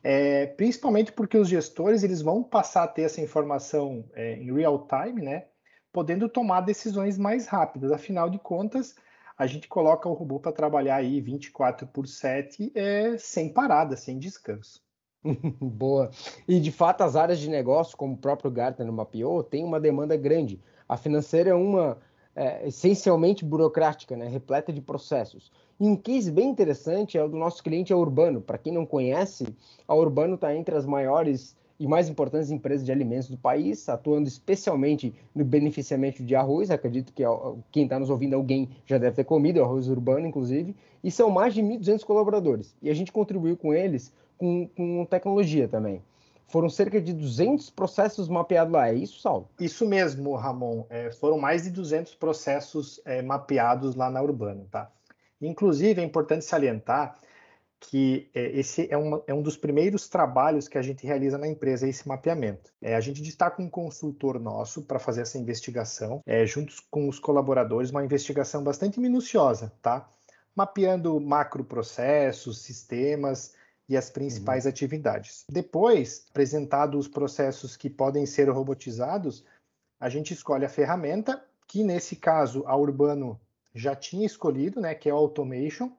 é, 0.03 0.47
principalmente 0.47 1.11
porque 1.13 1.37
os 1.37 1.47
gestores 1.47 2.03
eles 2.03 2.21
vão 2.21 2.43
passar 2.43 2.83
a 2.83 2.87
ter 2.87 3.03
essa 3.03 3.21
informação 3.21 4.03
é, 4.13 4.33
em 4.33 4.53
real 4.53 4.85
time, 4.87 5.21
né, 5.21 5.45
podendo 5.91 6.27
tomar 6.27 6.61
decisões 6.61 7.17
mais 7.17 7.47
rápidas. 7.47 7.91
Afinal 7.91 8.29
de 8.29 8.37
contas, 8.37 8.95
a 9.37 9.47
gente 9.47 9.67
coloca 9.67 10.09
o 10.09 10.13
robô 10.13 10.39
para 10.39 10.51
trabalhar 10.51 10.97
aí 10.97 11.21
24 11.21 11.87
por 11.87 12.07
7 12.07 12.71
é, 12.75 13.17
sem 13.17 13.53
parada, 13.53 13.95
sem 13.95 14.19
descanso. 14.19 14.81
Boa. 15.61 16.11
E 16.47 16.59
de 16.59 16.71
fato, 16.71 17.01
as 17.01 17.15
áreas 17.15 17.39
de 17.39 17.49
negócio, 17.49 17.95
como 17.95 18.15
o 18.15 18.17
próprio 18.17 18.51
Gartner 18.51 18.91
mapeou, 18.91 19.41
tem 19.41 19.63
uma 19.63 19.79
demanda 19.79 20.17
grande. 20.17 20.61
A 20.87 20.97
financeira 20.97 21.51
é 21.51 21.55
uma 21.55 21.97
é, 22.35 22.67
essencialmente 22.67 23.45
burocrática, 23.45 24.15
né, 24.15 24.27
repleta 24.27 24.71
de 24.71 24.81
processos. 24.81 25.51
E 25.79 25.87
um 25.87 25.95
case 25.95 26.31
bem 26.31 26.49
interessante 26.49 27.17
é 27.17 27.23
o 27.23 27.27
do 27.27 27.37
nosso 27.37 27.63
cliente 27.63 27.91
a 27.91 27.97
Urbano. 27.97 28.41
Para 28.41 28.57
quem 28.57 28.73
não 28.73 28.85
conhece, 28.85 29.45
a 29.87 29.95
Urbano 29.95 30.35
está 30.35 30.55
entre 30.55 30.75
as 30.75 30.85
maiores 30.85 31.55
e 31.79 31.87
mais 31.87 32.07
importantes 32.07 32.51
empresas 32.51 32.85
de 32.85 32.91
alimentos 32.91 33.29
do 33.29 33.37
país, 33.37 33.89
atuando 33.89 34.27
especialmente 34.27 35.13
no 35.33 35.43
beneficiamento 35.43 36.23
de 36.23 36.35
arroz. 36.35 36.71
Acredito 36.71 37.11
que 37.11 37.23
quem 37.71 37.83
está 37.83 37.99
nos 37.99 38.09
ouvindo, 38.09 38.35
alguém 38.35 38.69
já 38.85 38.97
deve 38.97 39.15
ter 39.15 39.23
comido 39.23 39.61
arroz 39.61 39.87
urbano, 39.87 40.25
inclusive. 40.25 40.75
E 41.03 41.11
são 41.11 41.29
mais 41.29 41.53
de 41.53 41.61
1.200 41.61 42.03
colaboradores. 42.05 42.75
E 42.81 42.89
a 42.89 42.93
gente 42.93 43.11
contribuiu 43.11 43.57
com 43.57 43.73
eles 43.73 44.13
com, 44.37 44.67
com 44.75 45.05
tecnologia 45.05 45.67
também. 45.67 46.01
Foram 46.47 46.69
cerca 46.69 47.01
de 47.01 47.13
200 47.13 47.69
processos 47.69 48.27
mapeados 48.27 48.73
lá. 48.73 48.89
É 48.89 48.93
isso, 48.93 49.19
Saulo? 49.19 49.49
Isso 49.59 49.87
mesmo, 49.87 50.35
Ramon. 50.35 50.85
É, 50.89 51.11
foram 51.11 51.37
mais 51.37 51.63
de 51.63 51.71
200 51.71 52.15
processos 52.15 53.01
é, 53.05 53.21
mapeados 53.21 53.95
lá 53.95 54.09
na 54.09 54.21
Urbano, 54.21 54.67
tá? 54.69 54.91
Inclusive, 55.41 56.01
é 56.01 56.03
importante 56.03 56.45
salientar 56.45 57.17
que 57.89 58.29
é, 58.33 58.59
esse 58.59 58.87
é, 58.89 58.97
uma, 58.97 59.21
é, 59.27 59.33
um 59.33 59.41
dos 59.41 59.57
primeiros 59.57 60.07
trabalhos 60.07 60.67
que 60.67 60.77
a 60.77 60.81
gente 60.81 61.05
realiza 61.05 61.37
na 61.37 61.47
empresa, 61.47 61.87
esse 61.87 62.07
mapeamento. 62.07 62.71
É, 62.81 62.95
a 62.95 63.01
gente 63.01 63.21
destaca 63.21 63.61
um 63.61 63.69
consultor 63.69 64.39
nosso 64.39 64.83
para 64.83 64.99
fazer 64.99 65.21
essa 65.21 65.37
investigação, 65.37 66.21
é, 66.25 66.45
juntos 66.45 66.79
com 66.79 67.09
os 67.09 67.19
colaboradores, 67.19 67.91
uma 67.91 68.03
investigação 68.03 68.63
bastante 68.63 68.99
minuciosa, 68.99 69.73
tá? 69.81 70.07
Mapeando 70.55 71.19
macroprocessos, 71.19 72.61
sistemas 72.61 73.53
e 73.87 73.97
as 73.97 74.09
principais 74.09 74.65
uhum. 74.65 74.69
atividades. 74.69 75.45
Depois, 75.49 76.25
apresentados 76.29 77.05
os 77.05 77.07
processos 77.07 77.75
que 77.75 77.89
podem 77.89 78.25
ser 78.25 78.49
robotizados, 78.49 79.43
a 79.99 80.09
gente 80.09 80.33
escolhe 80.33 80.65
a 80.65 80.69
ferramenta, 80.69 81.43
que 81.67 81.83
nesse 81.83 82.15
caso 82.15 82.63
a 82.65 82.75
Urbano 82.75 83.39
já 83.73 83.95
tinha 83.95 84.25
escolhido, 84.25 84.79
né, 84.79 84.93
que 84.93 85.09
é 85.09 85.13
o 85.13 85.17
Automation. 85.17 85.91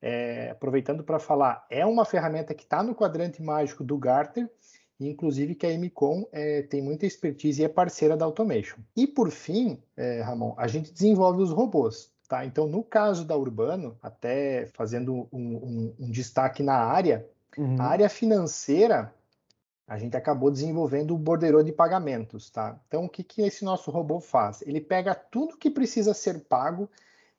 É, 0.00 0.50
aproveitando 0.50 1.04
para 1.04 1.18
falar, 1.18 1.64
é 1.70 1.86
uma 1.86 2.04
ferramenta 2.04 2.54
que 2.54 2.64
está 2.64 2.82
no 2.82 2.94
quadrante 2.94 3.40
mágico 3.40 3.84
do 3.84 3.96
Gartner 3.96 4.50
inclusive 5.08 5.54
que 5.54 5.66
a 5.66 5.78
MCOM 5.78 6.26
é, 6.32 6.62
tem 6.62 6.82
muita 6.82 7.06
expertise 7.06 7.62
e 7.62 7.64
é 7.64 7.68
parceira 7.68 8.16
da 8.16 8.24
Automation. 8.24 8.78
E 8.96 9.06
por 9.06 9.30
fim, 9.30 9.82
é, 9.96 10.20
Ramon, 10.22 10.54
a 10.56 10.66
gente 10.66 10.92
desenvolve 10.92 11.42
os 11.42 11.50
robôs. 11.50 12.10
Tá? 12.32 12.46
Então, 12.46 12.66
no 12.66 12.82
caso 12.82 13.26
da 13.26 13.36
Urbano, 13.36 13.94
até 14.02 14.64
fazendo 14.72 15.28
um, 15.30 15.54
um, 15.54 15.94
um 16.00 16.10
destaque 16.10 16.62
na 16.62 16.76
área, 16.76 17.28
uhum. 17.58 17.76
a 17.78 17.84
área 17.84 18.08
financeira, 18.08 19.12
a 19.86 19.98
gente 19.98 20.16
acabou 20.16 20.50
desenvolvendo 20.50 21.14
o 21.14 21.18
borderô 21.18 21.62
de 21.62 21.72
pagamentos. 21.72 22.48
Tá? 22.48 22.80
Então, 22.88 23.04
o 23.04 23.08
que, 23.10 23.22
que 23.22 23.42
esse 23.42 23.66
nosso 23.66 23.90
robô 23.90 24.18
faz? 24.18 24.62
Ele 24.62 24.80
pega 24.80 25.14
tudo 25.14 25.58
que 25.58 25.68
precisa 25.68 26.14
ser 26.14 26.44
pago, 26.44 26.88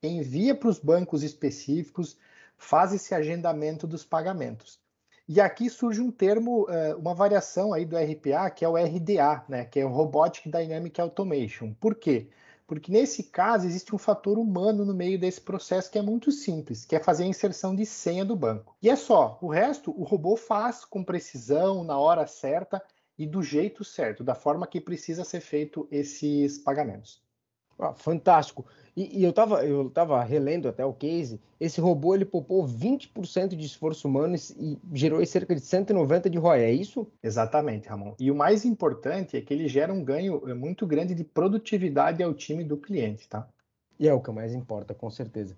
envia 0.03 0.53
para 0.53 0.69
os 0.69 0.77
bancos 0.77 1.23
específicos, 1.23 2.15
faz 2.55 2.93
esse 2.93 3.15
agendamento 3.15 3.87
dos 3.87 4.05
pagamentos. 4.05 4.79
E 5.27 5.41
aqui 5.41 5.71
surge 5.71 6.01
um 6.01 6.11
termo, 6.11 6.67
eh, 6.69 6.93
uma 6.93 7.15
variação 7.15 7.73
aí 7.73 7.83
do 7.83 7.97
RPA, 7.97 8.47
que 8.51 8.63
é 8.63 8.69
o 8.69 8.77
RDA, 8.77 9.43
né, 9.49 9.65
que 9.65 9.79
é 9.79 9.85
o 9.87 9.89
Robotic 9.89 10.51
Dynamic 10.51 11.01
Automation. 11.01 11.73
Por 11.79 11.95
quê? 11.95 12.27
Porque 12.27 12.42
nesse 12.89 13.23
caso 13.23 13.65
existe 13.65 13.93
um 13.93 13.97
fator 13.97 14.37
humano 14.37 14.85
no 14.85 14.93
meio 14.93 15.19
desse 15.19 15.41
processo 15.41 15.91
que 15.91 15.97
é 15.97 16.01
muito 16.01 16.31
simples, 16.31 16.85
que 16.85 16.95
é 16.95 16.99
fazer 16.99 17.23
a 17.23 17.27
inserção 17.27 17.75
de 17.75 17.85
senha 17.85 18.23
do 18.23 18.35
banco. 18.35 18.75
E 18.81 18.89
é 18.89 18.95
só, 18.95 19.37
o 19.41 19.47
resto 19.47 19.91
o 19.91 20.03
robô 20.03 20.35
faz 20.35 20.85
com 20.85 21.03
precisão, 21.03 21.83
na 21.83 21.97
hora 21.97 22.25
certa 22.25 22.81
e 23.17 23.27
do 23.27 23.43
jeito 23.43 23.83
certo, 23.83 24.23
da 24.23 24.33
forma 24.33 24.65
que 24.65 24.81
precisa 24.81 25.23
ser 25.23 25.41
feito 25.41 25.87
esses 25.91 26.57
pagamentos. 26.57 27.21
Ah, 27.77 27.93
fantástico. 27.93 28.65
E, 28.95 29.19
e, 29.19 29.23
eu 29.23 29.31
estava 29.31 29.65
eu 29.65 29.89
tava 29.89 30.23
relendo 30.23 30.67
até 30.67 30.85
o 30.85 30.93
case, 30.93 31.41
esse 31.59 31.81
robô 31.81 32.13
ele 32.13 32.25
poupou 32.25 32.65
20% 32.65 33.55
de 33.55 33.65
esforço 33.65 34.07
humano 34.07 34.35
e 34.57 34.77
gerou 34.93 35.25
cerca 35.25 35.55
de 35.55 35.61
190 35.61 36.29
de 36.29 36.37
ROI, 36.37 36.61
é 36.61 36.71
isso? 36.71 37.07
Exatamente, 37.23 37.87
Ramon. 37.87 38.13
E 38.19 38.29
o 38.29 38.35
mais 38.35 38.65
importante 38.65 39.35
é 39.35 39.41
que 39.41 39.53
ele 39.53 39.67
gera 39.67 39.91
um 39.91 40.03
ganho 40.03 40.47
é, 40.47 40.53
muito 40.53 40.85
grande 40.85 41.15
de 41.15 41.23
produtividade 41.23 42.21
ao 42.21 42.33
time 42.33 42.63
do 42.63 42.77
cliente, 42.77 43.27
tá? 43.27 43.47
E 43.99 44.07
é 44.07 44.13
o 44.13 44.21
que 44.21 44.31
mais 44.31 44.53
importa, 44.53 44.93
com 44.93 45.09
certeza. 45.09 45.55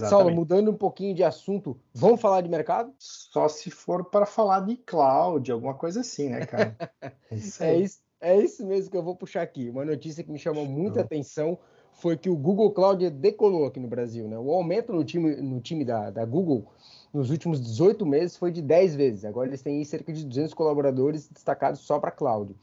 Exatamente. 0.00 0.10
Saulo, 0.10 0.34
mudando 0.34 0.70
um 0.70 0.76
pouquinho 0.76 1.14
de 1.14 1.22
assunto, 1.22 1.78
vamos 1.94 2.20
falar 2.20 2.40
de 2.40 2.48
mercado? 2.48 2.92
Só 2.98 3.48
se 3.48 3.70
for 3.70 4.04
para 4.04 4.26
falar 4.26 4.60
de 4.60 4.76
cloud, 4.76 5.50
alguma 5.50 5.74
coisa 5.74 6.00
assim, 6.00 6.28
né, 6.28 6.46
cara? 6.46 6.76
É 7.30 7.36
isso, 7.36 7.62
é, 7.62 7.76
isso, 7.76 8.00
é 8.20 8.36
isso 8.36 8.66
mesmo 8.66 8.90
que 8.90 8.96
eu 8.96 9.02
vou 9.02 9.14
puxar 9.14 9.42
aqui. 9.42 9.70
Uma 9.70 9.84
notícia 9.84 10.24
que 10.24 10.32
me 10.32 10.38
chamou 10.38 10.66
muita 10.66 11.00
atenção 11.00 11.58
foi 11.92 12.16
que 12.16 12.28
o 12.28 12.36
Google 12.36 12.72
Cloud 12.72 13.08
decolou 13.10 13.66
aqui 13.66 13.78
no 13.78 13.86
Brasil, 13.86 14.26
né? 14.26 14.36
O 14.38 14.50
aumento 14.52 14.92
no 14.92 15.04
time, 15.04 15.36
no 15.36 15.60
time 15.60 15.84
da, 15.84 16.10
da 16.10 16.24
Google 16.24 16.66
nos 17.12 17.30
últimos 17.30 17.60
18 17.60 18.06
meses 18.06 18.36
foi 18.36 18.50
de 18.50 18.62
10 18.62 18.94
vezes. 18.94 19.24
Agora 19.24 19.48
eles 19.48 19.62
têm 19.62 19.84
cerca 19.84 20.12
de 20.12 20.24
200 20.24 20.54
colaboradores 20.54 21.28
destacados 21.28 21.80
só 21.80 21.98
para 21.98 22.10
cloud. 22.10 22.54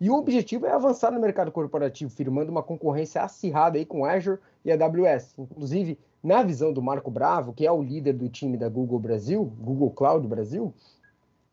E 0.00 0.10
o 0.10 0.14
objetivo 0.14 0.66
é 0.66 0.72
avançar 0.72 1.10
no 1.10 1.20
mercado 1.20 1.50
corporativo, 1.52 2.10
firmando 2.10 2.50
uma 2.50 2.62
concorrência 2.62 3.22
acirrada 3.22 3.78
aí 3.78 3.84
com 3.84 4.04
Azure 4.04 4.38
e 4.64 4.72
AWS. 4.72 5.34
Inclusive, 5.38 5.98
na 6.24 6.42
visão 6.42 6.72
do 6.72 6.80
Marco 6.80 7.10
Bravo, 7.10 7.52
que 7.52 7.66
é 7.66 7.70
o 7.70 7.82
líder 7.82 8.14
do 8.14 8.30
time 8.30 8.56
da 8.56 8.66
Google 8.66 8.98
Brasil, 8.98 9.44
Google 9.60 9.90
Cloud 9.90 10.26
Brasil, 10.26 10.72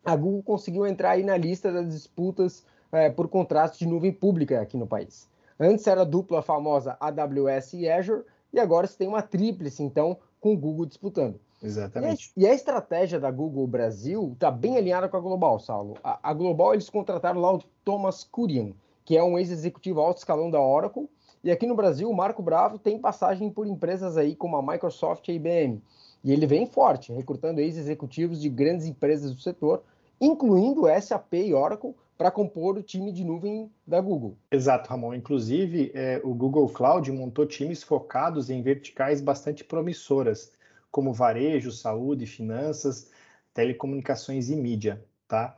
a 0.03 0.15
Google 0.15 0.41
conseguiu 0.41 0.87
entrar 0.87 1.11
aí 1.11 1.23
na 1.23 1.35
lista 1.35 1.69
das 1.69 1.89
disputas 1.89 2.65
é, 2.89 3.09
por 3.09 3.27
contratos 3.27 3.77
de 3.77 3.85
nuvem 3.85 4.13
pública 4.13 4.61
aqui 4.61 4.77
no 4.77 4.87
país. 4.87 5.29
Antes 5.59 5.85
era 5.85 6.01
a 6.01 6.05
dupla 6.05 6.41
famosa 6.41 6.95
AWS 7.01 7.73
e 7.73 7.89
Azure, 7.89 8.23
e 8.53 8.59
agora 8.59 8.87
se 8.87 8.97
tem 8.97 9.09
uma 9.09 9.21
tríplice, 9.21 9.83
então, 9.83 10.17
com 10.39 10.53
o 10.53 10.57
Google 10.57 10.85
disputando. 10.85 11.39
Exatamente. 11.61 12.31
E 12.35 12.45
a, 12.45 12.49
e 12.49 12.51
a 12.51 12.55
estratégia 12.55 13.19
da 13.19 13.29
Google 13.29 13.67
Brasil 13.67 14.31
está 14.33 14.49
bem 14.49 14.77
alinhada 14.77 15.09
com 15.09 15.17
a 15.17 15.19
Global, 15.19 15.59
Saulo. 15.59 15.97
A, 16.01 16.31
a 16.31 16.33
Global, 16.33 16.73
eles 16.73 16.89
contrataram 16.89 17.41
lá 17.41 17.53
o 17.53 17.63
Thomas 17.83 18.23
Kurian, 18.23 18.71
que 19.03 19.17
é 19.17 19.23
um 19.23 19.37
ex-executivo 19.37 19.99
alto 19.99 20.19
escalão 20.19 20.49
da 20.49 20.59
Oracle, 20.59 21.09
e 21.43 21.49
aqui 21.49 21.65
no 21.65 21.75
Brasil, 21.75 22.09
o 22.09 22.15
Marco 22.15 22.41
Bravo 22.41 22.77
tem 22.77 22.99
passagem 22.99 23.49
por 23.49 23.65
empresas 23.65 24.17
aí 24.17 24.35
como 24.35 24.55
a 24.55 24.61
Microsoft 24.61 25.27
e 25.27 25.31
a 25.31 25.35
IBM. 25.35 25.81
E 26.23 26.31
ele 26.31 26.45
vem 26.45 26.67
forte, 26.67 27.11
recrutando 27.11 27.59
ex-executivos 27.59 28.39
de 28.39 28.47
grandes 28.47 28.85
empresas 28.85 29.33
do 29.33 29.41
setor, 29.41 29.83
incluindo 30.19 30.83
SAP 31.01 31.33
e 31.33 31.53
Oracle, 31.53 31.95
para 32.15 32.29
compor 32.29 32.77
o 32.77 32.83
time 32.83 33.11
de 33.11 33.23
nuvem 33.23 33.71
da 33.87 33.99
Google. 33.99 34.37
Exato, 34.51 34.87
Ramon. 34.87 35.15
Inclusive, 35.15 35.91
é, 35.95 36.21
o 36.23 36.35
Google 36.35 36.69
Cloud 36.69 37.11
montou 37.11 37.47
times 37.47 37.81
focados 37.81 38.51
em 38.51 38.61
verticais 38.61 39.19
bastante 39.19 39.63
promissoras, 39.63 40.51
como 40.91 41.11
varejo, 41.11 41.71
saúde, 41.71 42.27
finanças, 42.27 43.09
telecomunicações 43.51 44.51
e 44.51 44.55
mídia. 44.55 45.03
Tá? 45.27 45.57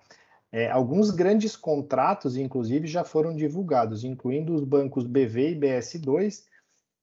É, 0.54 0.70
alguns 0.70 1.10
grandes 1.10 1.56
contratos, 1.56 2.38
inclusive, 2.38 2.86
já 2.86 3.04
foram 3.04 3.36
divulgados, 3.36 4.04
incluindo 4.04 4.54
os 4.54 4.64
bancos 4.64 5.04
BV 5.04 5.50
e 5.50 5.56
BS2, 5.60 6.44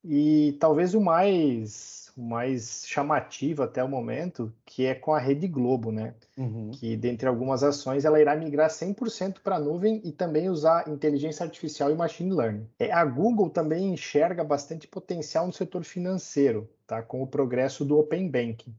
e 0.05 0.57
talvez 0.61 0.95
o 0.95 1.01
mais, 1.01 2.13
o 2.17 2.23
mais 2.23 2.85
chamativo 2.87 3.65
até 3.65 3.83
o 3.83 3.89
momento, 3.89 4.55
que 4.65 4.87
é 4.87 4.95
com 4.95 5.13
a 5.13 5.19
Rede 5.19 5.49
Globo, 5.49 5.91
né? 5.91 6.15
Uhum. 6.39 6.71
Que, 6.71 6.97
dentre 6.97 7.27
algumas 7.27 7.65
ações, 7.65 8.05
ela 8.05 8.21
irá 8.21 8.37
migrar 8.37 8.71
100% 8.71 9.41
para 9.43 9.57
a 9.57 9.61
nuvem 9.61 10.01
e 10.05 10.13
também 10.13 10.49
usar 10.49 10.89
inteligência 10.89 11.45
artificial 11.45 11.91
e 11.91 11.97
machine 11.97 12.33
learning. 12.33 12.69
É, 12.79 12.93
a 12.93 13.05
Google 13.05 13.51
também 13.51 13.93
enxerga 13.93 14.45
bastante 14.45 14.87
potencial 14.87 15.45
no 15.49 15.53
setor 15.53 15.83
financeiro, 15.83 16.71
tá? 16.87 17.03
com 17.03 17.21
o 17.21 17.27
progresso 17.27 17.85
do 17.85 17.99
Open 17.99 18.31
Banking 18.31 18.73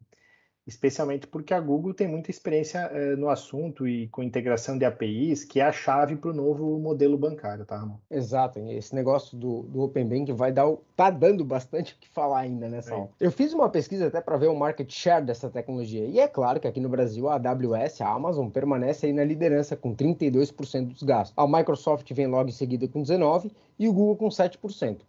especialmente 0.71 1.27
porque 1.27 1.53
a 1.53 1.59
Google 1.59 1.93
tem 1.93 2.07
muita 2.07 2.31
experiência 2.31 2.79
eh, 2.93 3.15
no 3.15 3.29
assunto 3.29 3.87
e 3.87 4.07
com 4.07 4.23
integração 4.23 4.77
de 4.77 4.85
APIs, 4.85 5.43
que 5.43 5.59
é 5.59 5.63
a 5.63 5.71
chave 5.71 6.15
para 6.15 6.31
o 6.31 6.33
novo 6.33 6.79
modelo 6.79 7.17
bancário, 7.17 7.65
tá, 7.65 7.77
Ramon? 7.77 7.97
Exato, 8.09 8.59
esse 8.59 8.95
negócio 8.95 9.37
do, 9.37 9.63
do 9.63 9.81
Open 9.81 10.07
Bank 10.07 10.31
vai 10.31 10.51
dar, 10.51 10.71
tá 10.95 11.09
dando 11.09 11.43
bastante 11.43 11.93
o 11.93 11.97
que 11.99 12.07
falar 12.09 12.39
ainda 12.39 12.69
nessa 12.69 12.95
é. 12.95 13.07
Eu 13.19 13.31
fiz 13.31 13.53
uma 13.53 13.69
pesquisa 13.69 14.07
até 14.07 14.21
para 14.21 14.37
ver 14.37 14.47
o 14.47 14.55
market 14.55 14.89
share 14.91 15.23
dessa 15.23 15.49
tecnologia, 15.49 16.05
e 16.05 16.19
é 16.19 16.27
claro 16.27 16.59
que 16.59 16.67
aqui 16.67 16.79
no 16.79 16.89
Brasil 16.89 17.27
a 17.27 17.35
AWS, 17.35 18.01
a 18.01 18.09
Amazon, 18.09 18.49
permanece 18.49 19.05
aí 19.05 19.13
na 19.13 19.23
liderança 19.23 19.75
com 19.75 19.93
32% 19.93 20.87
dos 20.87 21.03
gastos. 21.03 21.33
A 21.35 21.45
Microsoft 21.45 22.11
vem 22.13 22.27
logo 22.27 22.49
em 22.49 22.53
seguida 22.53 22.87
com 22.87 23.03
19% 23.03 23.51
e 23.77 23.89
o 23.89 23.93
Google 23.93 24.15
com 24.15 24.29
7%. 24.29 24.99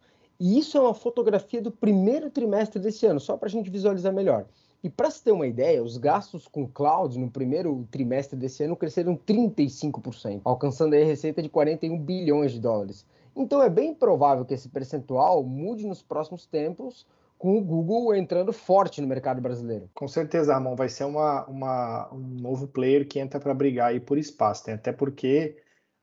E 0.41 0.59
isso 0.59 0.77
é 0.77 0.81
uma 0.81 0.93
fotografia 0.93 1.63
do 1.63 1.71
primeiro 1.71 2.29
trimestre 2.29 2.81
desse 2.81 3.07
ano, 3.07 3.21
só 3.21 3.37
para 3.37 3.47
a 3.47 3.51
gente 3.51 3.71
visualizar 3.71 4.13
melhor. 4.13 4.45
E 4.83 4.91
para 4.91 5.11
se 5.11 5.23
ter 5.23 5.31
uma 5.31 5.47
ideia, 5.47 5.83
os 5.83 5.97
gastos 5.97 6.49
com 6.49 6.67
cloud 6.67 7.17
no 7.19 7.31
primeiro 7.31 7.87
trimestre 7.91 8.37
desse 8.37 8.65
ano 8.65 8.77
cresceram 8.77 9.17
35%, 9.17 10.41
alcançando 10.45 10.95
a 10.95 10.99
receita 10.99 11.41
de 11.41 11.49
41 11.49 11.99
bilhões 11.99 12.53
de 12.53 12.61
dólares. 12.61 13.07
Então 13.35 13.63
é 13.63 13.71
bem 13.71 13.95
provável 13.95 14.45
que 14.45 14.55
esse 14.55 14.69
percentual 14.69 15.45
mude 15.45 15.87
nos 15.87 16.03
próximos 16.03 16.47
tempos, 16.47 17.07
com 17.39 17.59
o 17.59 17.61
Google 17.61 18.15
entrando 18.15 18.53
forte 18.53 19.01
no 19.01 19.07
mercado 19.07 19.41
brasileiro. 19.41 19.89
Com 19.95 20.07
certeza, 20.07 20.55
Ramon, 20.55 20.77
vai 20.77 20.89
ser 20.89 21.05
uma, 21.05 21.45
uma 21.47 22.13
um 22.13 22.41
novo 22.41 22.69
player 22.69 23.07
que 23.07 23.19
entra 23.19 23.41
para 23.41 23.55
brigar 23.55 23.91
aí 23.91 24.01
por 24.01 24.19
espaço, 24.19 24.65
né? 24.69 24.75
até 24.75 24.93
porque 24.93 25.57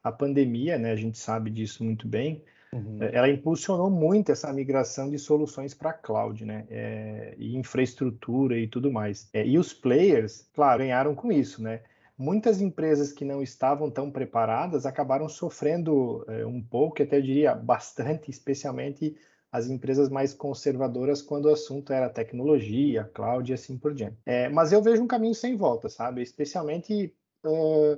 a 0.03 0.11
pandemia, 0.11 0.77
né, 0.77 0.91
a 0.91 0.95
gente 0.95 1.17
sabe 1.17 1.49
disso 1.49 1.83
muito 1.83 2.07
bem, 2.07 2.43
Uhum. 2.73 3.01
É, 3.01 3.15
ela 3.15 3.29
impulsionou 3.29 3.89
muito 3.89 4.31
essa 4.31 4.51
migração 4.53 5.09
de 5.09 5.17
soluções 5.17 5.73
para 5.73 5.93
cloud, 5.93 6.45
né? 6.45 6.65
É, 6.69 7.35
e 7.37 7.55
infraestrutura 7.55 8.57
e 8.57 8.67
tudo 8.67 8.91
mais. 8.91 9.29
É, 9.33 9.45
e 9.45 9.57
os 9.57 9.73
players, 9.73 10.47
claro, 10.53 10.79
ganharam 10.79 11.15
com 11.15 11.31
isso, 11.31 11.61
né? 11.61 11.81
Muitas 12.17 12.61
empresas 12.61 13.13
que 13.13 13.23
não 13.23 13.41
estavam 13.41 13.89
tão 13.89 14.11
preparadas 14.11 14.85
acabaram 14.85 15.29
sofrendo 15.29 16.25
é, 16.27 16.45
um 16.45 16.61
pouco, 16.61 17.01
até 17.01 17.17
eu 17.17 17.21
diria 17.21 17.55
bastante, 17.55 18.29
especialmente 18.31 19.15
as 19.51 19.67
empresas 19.67 20.09
mais 20.09 20.33
conservadoras 20.33 21.23
quando 21.23 21.45
o 21.45 21.53
assunto 21.53 21.91
era 21.91 22.09
tecnologia, 22.09 23.09
cloud 23.13 23.49
e 23.49 23.53
assim 23.53 23.77
por 23.77 23.95
diante. 23.95 24.17
É, 24.25 24.47
mas 24.47 24.71
eu 24.71 24.81
vejo 24.81 25.01
um 25.01 25.07
caminho 25.07 25.33
sem 25.33 25.55
volta, 25.55 25.89
sabe? 25.89 26.21
Especialmente 26.21 27.15
uh, 27.43 27.97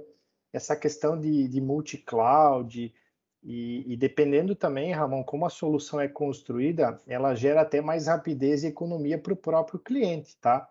essa 0.53 0.77
questão 0.77 1.19
de, 1.19 1.49
de 1.49 1.59
multi-cloud, 1.59 2.93
e, 3.43 3.93
e, 3.93 3.97
dependendo 3.97 4.55
também, 4.55 4.91
Ramon, 4.91 5.23
como 5.23 5.45
a 5.45 5.49
solução 5.49 5.99
é 5.99 6.07
construída, 6.07 7.01
ela 7.07 7.33
gera 7.33 7.61
até 7.61 7.81
mais 7.81 8.05
rapidez 8.05 8.63
e 8.63 8.67
economia 8.67 9.17
para 9.17 9.33
o 9.33 9.37
próprio 9.37 9.79
cliente, 9.79 10.37
tá? 10.39 10.69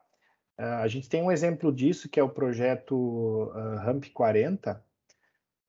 Uh, 0.57 0.83
a 0.83 0.89
gente 0.89 1.09
tem 1.09 1.23
um 1.23 1.33
exemplo 1.33 1.73
disso, 1.73 2.09
que 2.09 2.21
é 2.21 2.23
o 2.23 2.29
projeto 2.29 2.95
uh, 2.95 3.77
Ramp 3.79 4.05
40, 4.15 4.83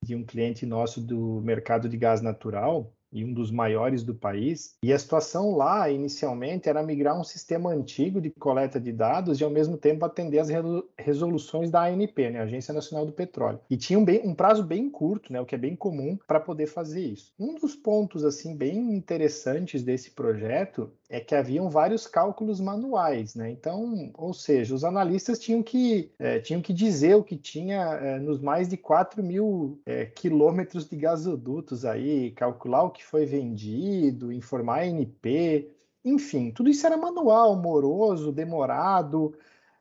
de 0.04 0.16
um 0.16 0.24
cliente 0.24 0.66
nosso 0.66 1.02
do 1.02 1.42
mercado 1.42 1.90
de 1.90 1.98
gás 1.98 2.22
natural, 2.22 2.92
e 3.12 3.24
um 3.26 3.34
dos 3.34 3.52
maiores 3.52 4.04
do 4.04 4.14
país. 4.14 4.76
E 4.84 4.94
a 4.94 5.00
situação 5.00 5.56
lá, 5.56 5.90
inicialmente, 5.90 6.70
era 6.70 6.84
migrar 6.84 7.20
um 7.20 7.24
sistema 7.24 7.72
antigo 7.72 8.22
de 8.22 8.30
coleta 8.30 8.80
de 8.80 8.92
dados 8.92 9.40
e, 9.40 9.44
ao 9.44 9.50
mesmo 9.50 9.78
tempo, 9.78 10.06
atender 10.06 10.40
as 10.40 10.50
resoluções 10.98 11.70
da 11.70 11.84
ANP, 11.84 12.30
né, 12.30 12.40
Agência 12.40 12.74
Nacional 12.74 13.06
do 13.06 13.12
Petróleo. 13.12 13.60
E 13.70 13.78
tinha 13.78 14.00
um, 14.00 14.06
bem, 14.06 14.22
um 14.24 14.34
prazo 14.34 14.64
bem 14.64 14.90
curto, 14.90 15.32
né, 15.32 15.42
o 15.42 15.46
que 15.46 15.56
é 15.56 15.58
bem 15.58 15.76
comum, 15.76 16.18
para 16.28 16.40
poder 16.40 16.68
fazer 16.68 17.02
isso. 17.02 17.34
Um 17.40 17.56
dos 17.56 17.76
pontos 17.76 18.24
assim 18.24 18.56
bem 18.56 18.96
interessantes 18.96 19.84
desse 19.84 20.12
projeto 20.12 20.92
é 21.12 21.20
que 21.20 21.36
haviam 21.36 21.70
vários 21.70 22.08
cálculos 22.08 22.62
manuais, 22.62 23.36
né? 23.36 23.52
Então, 23.52 24.10
ou 24.14 24.34
seja, 24.34 24.74
os 24.74 24.86
analistas 24.86 25.38
tinham 25.38 25.62
que, 25.62 26.10
é, 26.18 26.40
tinham 26.40 26.62
que 26.62 26.72
dizer 26.72 27.16
o 27.16 27.24
que 27.24 27.36
tinha 27.36 27.82
é, 27.96 28.18
nos 28.18 28.40
mais 28.40 28.70
de 28.70 28.78
4 28.78 29.22
mil 29.22 29.82
é, 29.86 30.06
quilômetros 30.06 30.88
de 30.88 30.96
gasodutos 30.96 31.84
aí, 31.84 32.32
calcular 32.32 32.84
o 32.84 32.92
que 32.92 33.04
foi 33.04 33.26
vendido, 33.26 34.32
informar 34.32 34.80
a 34.80 34.88
NP, 34.88 35.70
enfim, 36.06 36.50
tudo 36.50 36.70
isso 36.70 36.88
era 36.88 36.96
manual, 36.96 37.58
moroso, 37.58 38.32
demorado, 38.32 39.36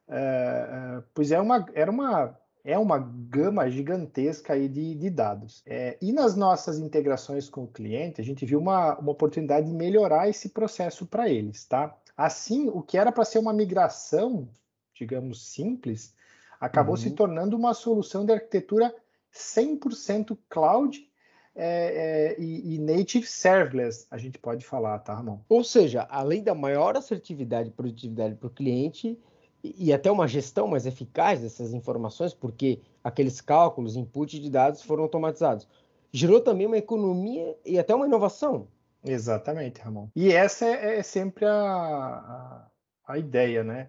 é, 0.09 0.17
é, 0.19 1.03
pois 1.15 1.31
é 1.31 1.41
uma, 1.41 1.65
era 1.75 1.93
uma 1.93 2.37
é 2.65 2.79
uma 2.79 2.99
gama 2.99 3.69
gigantesca 3.71 4.53
aí 4.53 4.69
de, 4.69 4.95
de 4.95 5.11
dados. 5.11 5.63
É, 5.67 5.97
e 6.01 6.13
nas 6.13 6.37
nossas 6.37 6.79
integrações 6.79 7.49
com 7.49 7.65
o 7.65 7.69
cliente, 7.69 8.21
a 8.21 8.25
gente 8.25 8.45
viu 8.45 8.59
uma, 8.59 8.99
uma 8.99 9.13
oportunidade 9.13 9.67
de 9.67 9.73
melhorar 9.73 10.29
esse 10.29 10.51
processo 10.51 11.07
para 11.07 11.29
eles, 11.29 11.65
tá? 11.65 11.97
Assim, 12.17 12.69
o 12.69 12.83
que 12.83 12.99
era 12.99 13.11
para 13.11 13.25
ser 13.25 13.39
uma 13.39 13.53
migração, 13.53 14.49
digamos, 14.95 15.47
simples, 15.47 16.15
acabou 16.61 16.95
uhum. 16.95 17.01
se 17.01 17.11
tornando 17.13 17.57
uma 17.57 17.73
solução 17.73 18.27
de 18.27 18.33
arquitetura 18.33 18.95
100% 19.33 20.37
cloud 20.49 21.09
é, 21.55 22.37
é, 22.37 22.41
e, 22.41 22.75
e, 22.75 22.79
native 22.79 23.27
serverless, 23.27 24.07
a 24.11 24.19
gente 24.19 24.39
pode 24.39 24.65
falar, 24.65 24.99
tá, 25.01 25.15
Ramon? 25.15 25.41
Ou 25.49 25.65
seja, 25.65 26.07
além 26.11 26.43
da 26.43 26.55
maior 26.55 26.97
assertividade 26.97 27.69
e 27.69 27.73
produtividade 27.73 28.35
para 28.37 28.47
o 28.47 28.51
cliente, 28.51 29.19
e 29.63 29.93
até 29.93 30.11
uma 30.11 30.27
gestão 30.27 30.67
mais 30.67 30.87
eficaz 30.87 31.41
dessas 31.41 31.75
informações, 31.75 32.33
porque 32.33 32.81
aqueles 33.05 33.41
cálculos, 33.41 33.97
input 33.97 34.41
de 34.41 34.51
dados 34.51 34.83
foram 34.83 35.03
automatizados. 35.03 35.69
Gerou 36.13 36.41
também 36.41 36.67
uma 36.67 36.79
economia 36.79 37.57
e 37.65 37.79
até 37.79 37.95
uma 37.95 38.07
inovação. 38.07 38.67
Exatamente, 39.05 39.81
Ramon. 39.81 40.09
E 40.15 40.33
essa 40.33 40.67
é, 40.67 40.99
é 40.99 41.03
sempre 41.03 41.45
a, 41.45 41.53
a, 41.53 42.67
a, 43.07 43.19
ideia, 43.19 43.63
né? 43.63 43.89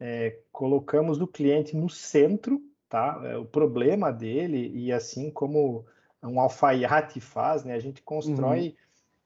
É, 0.00 0.38
colocamos 0.50 1.20
o 1.20 1.26
cliente 1.26 1.76
no 1.76 1.88
centro, 1.88 2.60
tá? 2.88 3.20
É, 3.24 3.36
o 3.36 3.44
problema 3.44 4.12
dele, 4.12 4.70
e 4.74 4.92
assim 4.92 5.30
como 5.30 5.84
um 6.22 6.40
alfaiate 6.40 7.20
faz, 7.20 7.64
né? 7.64 7.74
A 7.74 7.80
gente 7.80 8.02
constrói 8.02 8.68
uhum. 8.68 8.74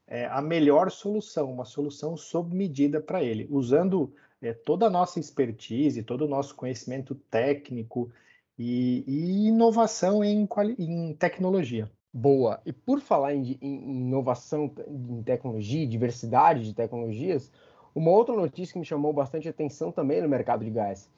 é, 0.09 0.27
a 0.27 0.43
melhor 0.43 0.91
solução, 0.91 1.51
uma 1.51 1.65
solução 1.65 2.17
sob 2.17 2.55
medida 2.55 3.01
para 3.01 3.23
ele, 3.23 3.47
usando 3.51 4.13
é, 4.43 4.53
toda 4.53 4.87
a 4.87 4.91
nossa 4.91 5.21
expertise, 5.21 6.03
todo 6.03 6.25
o 6.25 6.29
nosso 6.29 6.55
conhecimento 6.57 7.15
técnico 7.15 8.11
e, 8.59 9.05
e 9.07 9.47
inovação 9.49 10.25
em, 10.25 10.49
em, 10.79 11.15
tecnologia. 11.15 11.91
Boa. 12.13 12.61
E 12.67 12.73
por 12.73 13.01
falar 13.01 13.35
em, 13.35 13.57
em 13.63 14.03
inovação 14.03 14.71
em 14.87 15.23
tecnologia, 15.23 15.87
diversidade 15.87 16.65
de 16.65 16.75
tecnologias, 16.75 17.51
uma 17.95 18.11
outra 18.11 18.35
notícia 18.35 18.73
que 18.73 18.79
me 18.79 18.85
chamou 18.85 19.13
bastante 19.13 19.49
atenção 19.49 19.93
também 19.93 20.21
no 20.21 20.29
mercado 20.29 20.65
de 20.65 20.71
gás. 20.71 21.09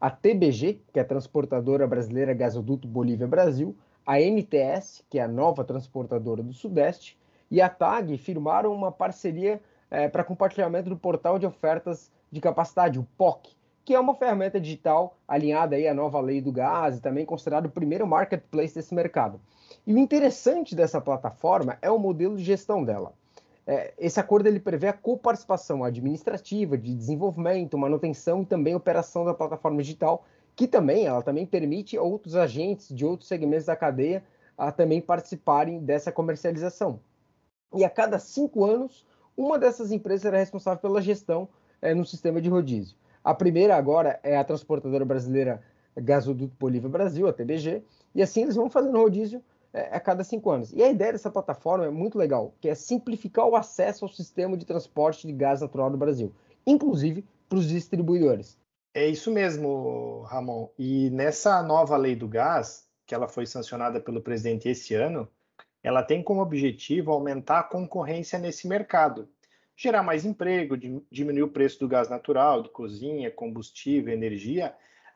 A 0.00 0.10
TBG, 0.10 0.80
que 0.92 0.98
é 0.98 1.02
a 1.02 1.04
transportadora 1.04 1.86
brasileira 1.86 2.32
Gasoduto 2.32 2.88
Bolívia 2.88 3.26
Brasil, 3.26 3.76
a 4.06 4.18
MTS, 4.18 5.04
que 5.10 5.18
é 5.18 5.22
a 5.22 5.28
nova 5.28 5.62
transportadora 5.62 6.42
do 6.42 6.54
Sudeste, 6.54 7.18
e 7.50 7.60
a 7.60 7.68
TAG 7.68 8.16
firmaram 8.16 8.72
uma 8.72 8.90
parceria 8.90 9.60
é, 9.90 10.08
para 10.08 10.24
compartilhamento 10.24 10.88
do 10.88 10.96
portal 10.96 11.38
de 11.38 11.46
ofertas 11.46 12.10
de 12.30 12.40
capacidade, 12.40 12.98
o 12.98 13.06
POC, 13.16 13.56
que 13.84 13.94
é 13.94 14.00
uma 14.00 14.14
ferramenta 14.14 14.60
digital 14.60 15.16
alinhada 15.26 15.76
aí 15.76 15.88
à 15.88 15.94
nova 15.94 16.20
lei 16.20 16.40
do 16.40 16.52
gás 16.52 16.96
e 16.96 17.00
também 17.00 17.24
considerado 17.24 17.66
o 17.66 17.70
primeiro 17.70 18.06
marketplace 18.06 18.74
desse 18.74 18.94
mercado. 18.94 19.40
E 19.86 19.94
o 19.94 19.98
interessante 19.98 20.74
dessa 20.74 21.00
plataforma 21.00 21.78
é 21.82 21.90
o 21.90 21.98
modelo 21.98 22.36
de 22.36 22.44
gestão 22.44 22.84
dela. 22.84 23.12
É, 23.66 23.94
esse 23.98 24.18
acordo 24.18 24.46
ele 24.46 24.60
prevê 24.60 24.88
a 24.88 24.92
coparticipação 24.92 25.84
administrativa, 25.84 26.76
de 26.76 26.94
desenvolvimento, 26.94 27.78
manutenção 27.78 28.42
e 28.42 28.46
também 28.46 28.74
operação 28.74 29.24
da 29.24 29.34
plataforma 29.34 29.82
digital, 29.82 30.24
que 30.56 30.66
também 30.66 31.06
ela 31.06 31.22
também 31.22 31.46
permite 31.46 31.96
outros 31.96 32.34
agentes 32.36 32.94
de 32.94 33.04
outros 33.04 33.28
segmentos 33.28 33.66
da 33.66 33.76
cadeia 33.76 34.24
a 34.56 34.70
também 34.70 35.00
participarem 35.00 35.78
dessa 35.80 36.12
comercialização. 36.12 37.00
E 37.74 37.84
a 37.84 37.88
cada 37.88 38.18
cinco 38.18 38.64
anos, 38.64 39.06
uma 39.36 39.58
dessas 39.58 39.90
empresas 39.90 40.22
será 40.22 40.38
responsável 40.38 40.80
pela 40.80 41.00
gestão 41.00 41.48
é, 41.80 41.94
no 41.94 42.04
sistema 42.04 42.40
de 42.40 42.48
rodízio. 42.48 42.96
A 43.22 43.34
primeira 43.34 43.76
agora 43.76 44.18
é 44.22 44.36
a 44.36 44.44
transportadora 44.44 45.04
brasileira 45.04 45.62
Gasoduto 45.96 46.54
Bolívia 46.58 46.88
Brasil, 46.88 47.28
a 47.28 47.32
TBG, 47.32 47.82
e 48.14 48.22
assim 48.22 48.42
eles 48.42 48.56
vão 48.56 48.70
fazendo 48.70 48.98
rodízio 48.98 49.42
é, 49.72 49.94
a 49.94 50.00
cada 50.00 50.24
cinco 50.24 50.50
anos. 50.50 50.72
E 50.72 50.82
a 50.82 50.90
ideia 50.90 51.12
dessa 51.12 51.30
plataforma 51.30 51.86
é 51.86 51.90
muito 51.90 52.18
legal, 52.18 52.54
que 52.60 52.68
é 52.68 52.74
simplificar 52.74 53.46
o 53.46 53.56
acesso 53.56 54.04
ao 54.04 54.10
sistema 54.10 54.56
de 54.56 54.64
transporte 54.64 55.26
de 55.26 55.32
gás 55.32 55.60
natural 55.60 55.90
do 55.90 55.98
Brasil, 55.98 56.32
inclusive 56.66 57.24
para 57.48 57.58
os 57.58 57.68
distribuidores. 57.68 58.58
É 58.92 59.06
isso 59.06 59.30
mesmo, 59.30 60.22
Ramon. 60.22 60.68
E 60.78 61.10
nessa 61.10 61.62
nova 61.62 61.96
lei 61.96 62.16
do 62.16 62.26
gás, 62.26 62.88
que 63.06 63.14
ela 63.14 63.28
foi 63.28 63.46
sancionada 63.46 64.00
pelo 64.00 64.20
presidente 64.20 64.68
esse 64.68 64.94
ano, 64.94 65.28
ela 65.82 66.02
tem 66.02 66.22
como 66.22 66.42
objetivo 66.42 67.12
aumentar 67.12 67.60
a 67.60 67.64
concorrência 67.64 68.38
nesse 68.38 68.66
mercado, 68.68 69.28
gerar 69.80 70.02
mais 70.02 70.26
emprego, 70.26 70.76
diminuir 71.10 71.42
o 71.42 71.48
preço 71.48 71.80
do 71.80 71.88
gás 71.88 72.10
natural, 72.10 72.62
de 72.62 72.68
cozinha, 72.68 73.30
combustível, 73.30 74.12
energia, 74.12 74.74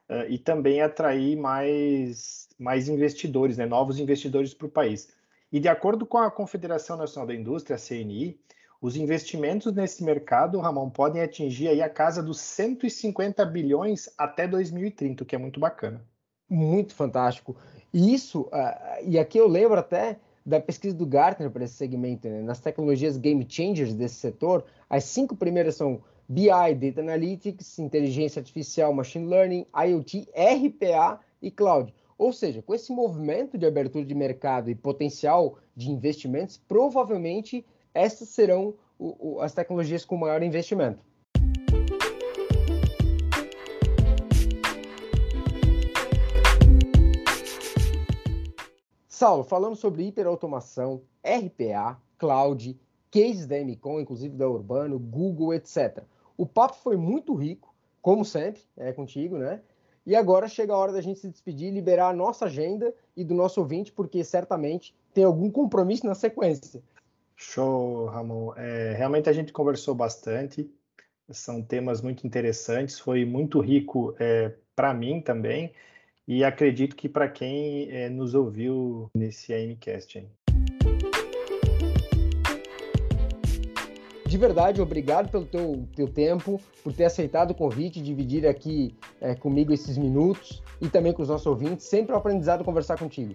uh, 0.08 0.24
e 0.26 0.38
também 0.38 0.80
atrair 0.80 1.36
mais, 1.36 2.48
mais 2.58 2.88
investidores, 2.88 3.58
né, 3.58 3.66
novos 3.66 3.98
investidores 3.98 4.54
para 4.54 4.66
o 4.66 4.70
país. 4.70 5.12
E 5.52 5.60
de 5.60 5.68
acordo 5.68 6.06
com 6.06 6.16
a 6.16 6.30
Confederação 6.30 6.96
Nacional 6.96 7.26
da 7.26 7.34
Indústria, 7.34 7.76
a 7.76 7.78
CNI, 7.78 8.40
os 8.80 8.96
investimentos 8.96 9.70
nesse 9.74 10.02
mercado, 10.02 10.58
Ramon, 10.58 10.88
podem 10.88 11.20
atingir 11.20 11.68
aí 11.68 11.82
a 11.82 11.88
casa 11.88 12.22
dos 12.22 12.40
150 12.40 13.44
bilhões 13.44 14.08
até 14.16 14.48
2030, 14.48 15.24
o 15.24 15.26
que 15.26 15.34
é 15.34 15.38
muito 15.38 15.60
bacana. 15.60 16.02
Muito 16.48 16.94
fantástico. 16.94 17.54
E 17.92 18.14
isso, 18.14 18.42
uh, 18.42 19.04
e 19.06 19.18
aqui 19.18 19.36
eu 19.36 19.46
lembro 19.46 19.78
até 19.78 20.18
da 20.44 20.60
pesquisa 20.60 20.94
do 20.94 21.06
Gartner 21.06 21.50
para 21.50 21.64
esse 21.64 21.74
segmento, 21.74 22.28
né? 22.28 22.42
nas 22.42 22.60
tecnologias 22.60 23.16
game 23.16 23.46
changers 23.48 23.94
desse 23.94 24.16
setor, 24.16 24.64
as 24.90 25.04
cinco 25.04 25.34
primeiras 25.34 25.76
são 25.76 26.02
BI, 26.28 26.48
Data 26.48 27.00
Analytics, 27.00 27.78
Inteligência 27.78 28.40
Artificial, 28.40 28.92
Machine 28.92 29.26
Learning, 29.26 29.66
IoT, 29.74 30.28
RPA 30.34 31.20
e 31.40 31.50
Cloud. 31.50 31.94
Ou 32.16 32.32
seja, 32.32 32.62
com 32.62 32.74
esse 32.74 32.92
movimento 32.92 33.58
de 33.58 33.66
abertura 33.66 34.04
de 34.04 34.14
mercado 34.14 34.70
e 34.70 34.74
potencial 34.74 35.58
de 35.74 35.90
investimentos, 35.90 36.60
provavelmente 36.68 37.64
essas 37.92 38.28
serão 38.28 38.74
o, 38.98 39.36
o, 39.36 39.40
as 39.40 39.52
tecnologias 39.52 40.04
com 40.04 40.16
maior 40.16 40.42
investimento. 40.42 41.00
Saulo, 49.24 49.42
falando 49.42 49.74
sobre 49.74 50.06
hiperautomação, 50.06 51.00
RPA, 51.24 51.98
cloud, 52.18 52.78
cases 53.10 53.46
da 53.46 53.56
MCOM, 53.58 53.98
inclusive 53.98 54.36
da 54.36 54.46
Urbano, 54.46 54.98
Google, 54.98 55.54
etc. 55.54 56.02
O 56.36 56.44
papo 56.44 56.76
foi 56.76 56.98
muito 56.98 57.32
rico, 57.34 57.74
como 58.02 58.22
sempre, 58.22 58.60
é 58.76 58.92
contigo, 58.92 59.38
né? 59.38 59.62
E 60.04 60.14
agora 60.14 60.46
chega 60.46 60.74
a 60.74 60.76
hora 60.76 60.92
da 60.92 61.00
gente 61.00 61.20
se 61.20 61.30
despedir, 61.30 61.72
liberar 61.72 62.10
a 62.10 62.12
nossa 62.12 62.44
agenda 62.44 62.94
e 63.16 63.24
do 63.24 63.32
nosso 63.32 63.60
ouvinte, 63.60 63.90
porque 63.90 64.22
certamente 64.22 64.94
tem 65.14 65.24
algum 65.24 65.50
compromisso 65.50 66.04
na 66.04 66.14
sequência. 66.14 66.82
Show, 67.34 68.04
Ramon. 68.04 68.52
É, 68.58 68.92
realmente 68.92 69.30
a 69.30 69.32
gente 69.32 69.54
conversou 69.54 69.94
bastante, 69.94 70.70
são 71.30 71.62
temas 71.62 72.02
muito 72.02 72.26
interessantes, 72.26 72.98
foi 72.98 73.24
muito 73.24 73.58
rico 73.58 74.14
é, 74.18 74.52
para 74.76 74.92
mim 74.92 75.22
também 75.22 75.72
e 76.26 76.42
acredito 76.42 76.96
que 76.96 77.08
para 77.08 77.28
quem 77.28 77.90
é, 77.90 78.08
nos 78.08 78.34
ouviu 78.34 79.10
nesse 79.14 79.52
AMcast. 79.52 80.18
Hein? 80.18 80.28
De 84.26 84.38
verdade, 84.38 84.80
obrigado 84.80 85.30
pelo 85.30 85.44
teu, 85.44 85.86
teu 85.94 86.08
tempo, 86.08 86.60
por 86.82 86.92
ter 86.92 87.04
aceitado 87.04 87.52
o 87.52 87.54
convite, 87.54 88.02
dividir 88.02 88.46
aqui 88.48 88.96
é, 89.20 89.34
comigo 89.34 89.72
esses 89.72 89.96
minutos 89.96 90.62
e 90.80 90.88
também 90.88 91.12
com 91.12 91.22
os 91.22 91.28
nossos 91.28 91.46
ouvintes. 91.46 91.86
Sempre 91.86 92.14
um 92.14 92.18
aprendizado 92.18 92.64
conversar 92.64 92.98
contigo. 92.98 93.34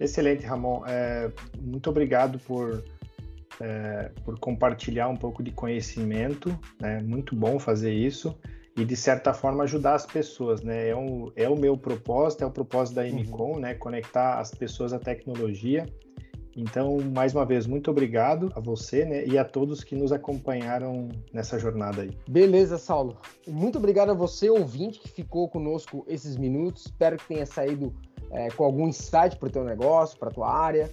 Excelente, 0.00 0.44
Ramon. 0.44 0.82
É, 0.86 1.30
muito 1.60 1.88
obrigado 1.88 2.40
por, 2.40 2.82
é, 3.60 4.10
por 4.24 4.36
compartilhar 4.40 5.08
um 5.08 5.16
pouco 5.16 5.44
de 5.44 5.52
conhecimento. 5.52 6.58
É 6.82 7.00
muito 7.00 7.36
bom 7.36 7.60
fazer 7.60 7.92
isso 7.92 8.36
e 8.76 8.84
de 8.84 8.96
certa 8.96 9.34
forma 9.34 9.64
ajudar 9.64 9.94
as 9.94 10.06
pessoas, 10.06 10.62
né? 10.62 10.88
É, 10.88 10.96
um, 10.96 11.30
é 11.36 11.48
o 11.48 11.56
meu 11.56 11.76
propósito, 11.76 12.42
é 12.42 12.46
o 12.46 12.50
propósito 12.50 12.96
da 12.96 13.04
MCOM, 13.04 13.52
uhum. 13.52 13.60
né? 13.60 13.74
Conectar 13.74 14.38
as 14.38 14.50
pessoas 14.50 14.92
à 14.92 14.98
tecnologia. 14.98 15.86
Então, 16.56 16.98
mais 17.14 17.34
uma 17.34 17.46
vez, 17.46 17.66
muito 17.66 17.90
obrigado 17.90 18.52
a 18.54 18.60
você 18.60 19.04
né, 19.06 19.24
e 19.24 19.38
a 19.38 19.44
todos 19.44 19.82
que 19.82 19.96
nos 19.96 20.12
acompanharam 20.12 21.08
nessa 21.32 21.58
jornada 21.58 22.02
aí. 22.02 22.10
Beleza, 22.28 22.76
Saulo. 22.76 23.16
Muito 23.48 23.78
obrigado 23.78 24.10
a 24.10 24.14
você, 24.14 24.50
ouvinte, 24.50 25.00
que 25.00 25.08
ficou 25.08 25.48
conosco 25.48 26.04
esses 26.06 26.36
minutos. 26.36 26.86
Espero 26.86 27.16
que 27.16 27.26
tenha 27.26 27.46
saído 27.46 27.94
é, 28.30 28.48
com 28.50 28.64
algum 28.64 28.86
insight 28.86 29.36
para 29.38 29.48
o 29.48 29.50
teu 29.50 29.64
negócio, 29.64 30.18
para 30.18 30.28
a 30.28 30.32
tua 30.32 30.50
área. 30.52 30.90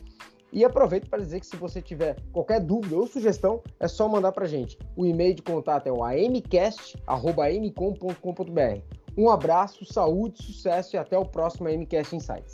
E 0.52 0.66
aproveito 0.66 1.08
para 1.10 1.20
dizer 1.20 1.40
que 1.40 1.46
se 1.46 1.56
você 1.56 1.82
tiver 1.82 2.16
qualquer 2.32 2.60
dúvida 2.60 2.96
ou 2.96 3.06
sugestão, 3.06 3.62
é 3.80 3.88
só 3.88 4.08
mandar 4.08 4.32
para 4.32 4.48
gente. 4.48 4.78
O 4.96 5.06
e-mail 5.06 5.36
de 5.36 5.42
contato 5.42 5.88
é 5.88 5.92
o 5.92 6.04
amcast.amcom.com.br. 6.04 8.82
Um 9.18 9.30
abraço, 9.30 9.86
saúde, 9.86 10.44
sucesso 10.44 10.96
e 10.96 10.98
até 10.98 11.18
o 11.18 11.26
próximo 11.26 11.70
MCast 11.70 12.16
Insights. 12.16 12.54